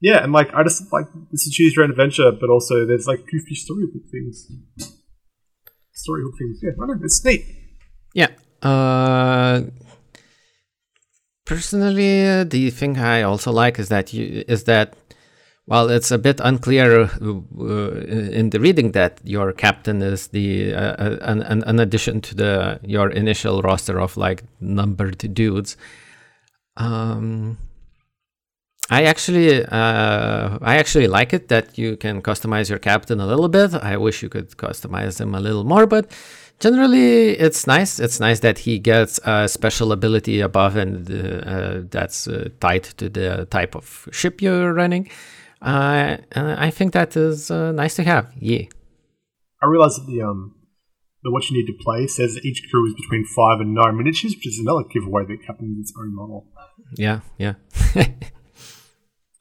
[0.01, 3.07] yeah, and like I just like this is choose your own adventure, but also there's
[3.07, 4.47] like goofy storybook things.
[5.93, 7.64] Storybook things, yeah, I know it's neat.
[8.65, 9.63] Uh,
[11.45, 14.97] personally, uh, the thing I also like is that you is that
[15.67, 17.91] while it's a bit unclear uh,
[18.41, 22.81] in the reading that your captain is the uh, uh, an, an addition to the
[22.83, 25.77] your initial roster of like numbered dudes.
[26.77, 27.59] Um,
[28.91, 33.49] I actually uh, I actually like it that you can customize your captain a little
[33.49, 33.75] bit.
[33.75, 36.11] I wish you could customize him a little more, but
[36.61, 42.29] generally it's nice it's nice that he gets a special ability above and uh, that's
[42.29, 45.09] uh, tied to the type of ship you're running.
[45.63, 48.31] Uh, i think that is uh, nice to have.
[48.39, 48.65] Yeah.
[49.63, 50.55] I realize that the um
[51.23, 53.97] the what you need to play says that each crew is between five and nine
[53.97, 56.47] miniatures which is another giveaway that captain's its own model.
[56.97, 57.55] Yeah yeah.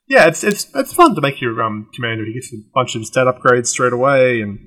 [0.05, 2.25] Yeah it's it's it's fun to make your um commander.
[2.25, 4.59] He gets a bunch of stat upgrades straight away and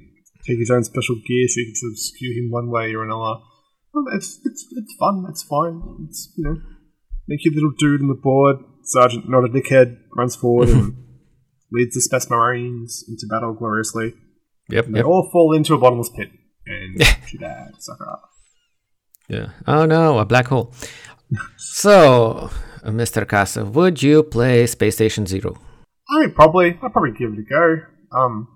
[0.47, 3.05] take his own special gear so you can sort of skew him one way or
[3.05, 3.41] another.
[4.15, 5.27] It's it's it's fun.
[5.29, 5.83] It's fine.
[6.09, 6.57] It's you know,
[7.27, 8.57] make your little dude on the board.
[8.83, 10.95] Sergeant, not a dickhead, runs forward and
[11.73, 14.15] leads the Space Marines into battle gloriously.
[14.69, 14.87] Yep.
[14.87, 15.07] And they yep.
[15.07, 16.31] all fall into a bottomless pit
[16.67, 18.31] and shoot that sucker up.
[19.29, 19.51] Yeah.
[19.67, 20.73] Oh no, a black hole.
[21.57, 22.51] so,
[22.85, 23.27] uh, Mr.
[23.27, 25.59] Casa, would you play Space Station Zero?
[26.09, 26.79] I mean, probably.
[26.83, 27.77] I'd probably give it a go.
[28.17, 28.56] Um,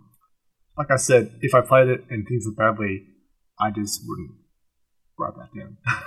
[0.76, 3.06] like I said, if I played it and things were badly,
[3.58, 4.32] I just wouldn't
[5.18, 5.76] write that down.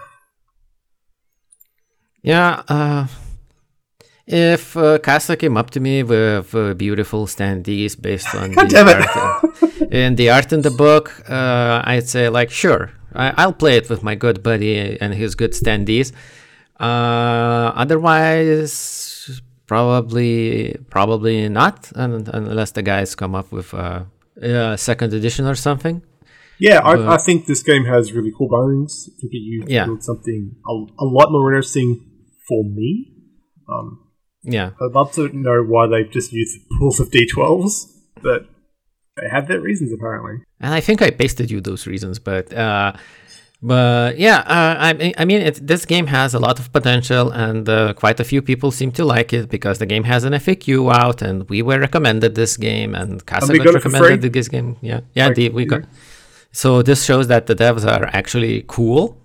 [2.24, 3.08] yeah, uh,
[4.26, 9.92] if uh, Casa came up to me with uh, beautiful standees based on the art
[9.92, 13.90] in the art in the book, uh, I'd say like sure, I- will play it
[13.90, 16.14] with my good buddy and his good standees.
[16.80, 24.04] Uh, otherwise, probably probably not, unless the guys come up with uh,
[24.42, 26.02] uh, second edition or something.
[26.60, 29.10] Yeah, I, I, think this game has really cool bones.
[29.10, 29.82] It could be used yeah.
[29.82, 32.10] to build something a, a, lot more interesting
[32.48, 33.12] for me.
[33.68, 34.08] Um,
[34.44, 38.46] yeah, I'd love to know why they've just used pools of d12s, but
[39.18, 40.44] they have their reasons apparently.
[40.60, 42.94] And I think I pasted you those reasons, but uh,
[43.66, 47.68] but yeah, uh, I, I mean, it, this game has a lot of potential, and
[47.70, 50.94] uh, quite a few people seem to like it because the game has an FAQ
[50.94, 54.76] out, and we were recommended this game, and Casa recommended this game.
[54.82, 55.84] Yeah, yeah, like, the, we got.
[56.52, 59.18] So this shows that the devs are actually cool.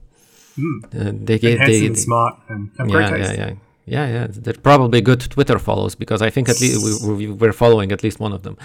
[0.57, 0.85] Mm.
[0.85, 3.53] Uh, they get they, and smart and yeah, yeah, yeah.
[3.87, 7.53] Yeah, yeah, they're probably good Twitter follows because I think at least we, we were
[7.53, 8.57] following at least one of them,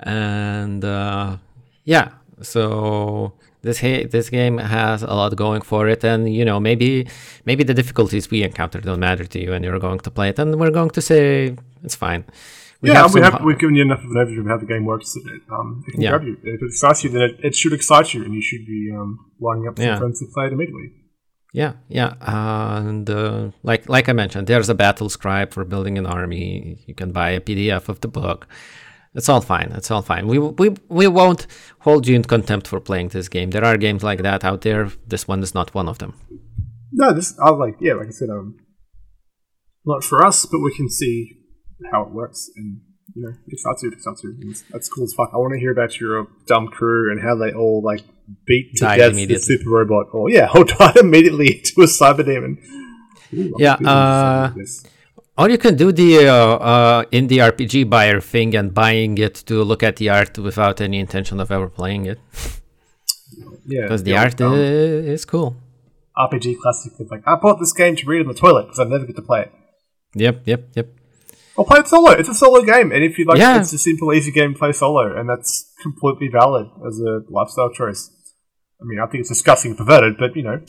[0.00, 1.36] and uh,
[1.84, 2.08] yeah,
[2.42, 3.32] so
[3.64, 3.80] this
[4.16, 7.06] this game has a lot going for it, and you know maybe
[7.44, 10.38] maybe the difficulties we encounter don't matter to you, and you're going to play it,
[10.38, 12.24] and we're going to say it's fine.
[12.80, 14.66] We yeah, have we have, we've given you enough of an overview of how the
[14.66, 15.16] game works.
[15.16, 16.10] It, um, it can yeah.
[16.10, 16.36] grab you.
[16.42, 19.32] If it excites you, then it, it should excite you, and you should be um,
[19.40, 19.98] lining up yeah.
[19.98, 20.92] friends to play it immediately.
[21.54, 25.96] Yeah, yeah, uh, and uh, like like I mentioned, there's a battle scribe for building
[25.98, 26.84] an army.
[26.86, 28.48] You can buy a PDF of the book.
[29.14, 29.70] It's all fine.
[29.72, 30.26] It's all fine.
[30.26, 31.46] We, we, we won't
[31.80, 33.50] hold you in contempt for playing this game.
[33.50, 34.90] There are games like that out there.
[35.06, 36.14] This one is not one of them.
[36.92, 37.76] No, this I like.
[37.80, 38.56] Yeah, like I said, um,
[39.84, 41.38] not for us, but we can see
[41.90, 42.80] how it works, and
[43.14, 44.36] you know, it's not too, it's not too.
[44.42, 45.30] It's, that's cool as fuck.
[45.32, 48.02] I want to hear about your dumb crew and how they all like
[48.46, 52.24] beat to Died death the super robot, or yeah, or died immediately to a cyber
[52.24, 52.58] demon.
[53.34, 54.84] Ooh, Yeah, uh, something like this.
[55.36, 59.64] Or you can do the uh, uh, indie RPG buyer thing and buying it to
[59.64, 62.20] look at the art without any intention of ever playing it,
[63.66, 65.56] yeah, because the art um, is cool.
[66.16, 66.92] RPG classic.
[67.00, 69.16] It's like I bought this game to read in the toilet because I never get
[69.16, 69.52] to play it.
[70.14, 70.88] Yep, yep, yep.
[71.56, 72.12] Or play it solo.
[72.12, 73.60] It's a solo game, and if you like, Yeah.
[73.60, 78.10] it's a simple, easy game play solo, and that's completely valid as a lifestyle choice.
[78.80, 80.60] I mean, I think it's disgusting and perverted, but you know,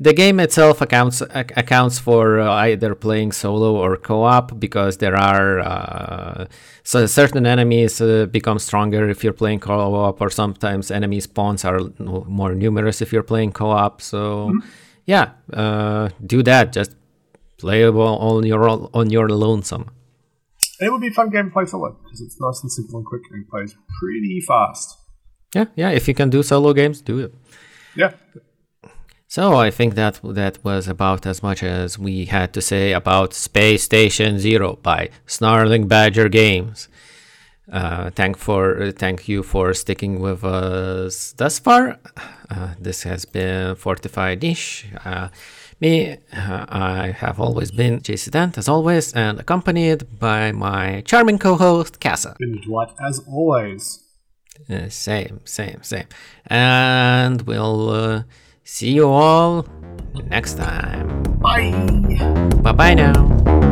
[0.00, 5.14] The game itself accounts ac- accounts for uh, either playing solo or co-op because there
[5.14, 6.46] are uh,
[6.82, 11.78] so certain enemies uh, become stronger if you're playing co-op, or sometimes enemy spawns are
[12.26, 14.00] more numerous if you're playing co-op.
[14.02, 14.52] So,
[15.06, 16.72] yeah, uh, do that.
[16.72, 16.96] Just
[17.58, 19.86] play it on your on your lonesome.
[20.80, 23.06] it would be a fun game to play solo because it's nice and simple and
[23.06, 24.98] quick and plays pretty fast.
[25.54, 25.90] Yeah, yeah.
[25.90, 27.34] If you can do solo games, do it.
[27.94, 28.12] Yeah,
[29.32, 33.32] So I think that that was about as much as we had to say about
[33.32, 36.86] Space Station Zero by Snarling Badger Games.
[37.72, 41.98] Uh, thank for thank you for sticking with us thus far.
[42.50, 44.84] Uh, this has been Fortified Dish.
[45.02, 45.28] Uh,
[45.80, 51.38] me, uh, I have always been JC Dent, as always, and accompanied by my charming
[51.38, 52.36] co-host Casa.
[52.38, 54.04] been a delight as always.
[54.68, 56.08] Uh, same, same, same.
[56.46, 58.22] And we'll uh,
[58.72, 59.66] see you all
[60.30, 61.22] next time.
[61.44, 61.70] Bye.
[62.62, 63.68] Bye bye now.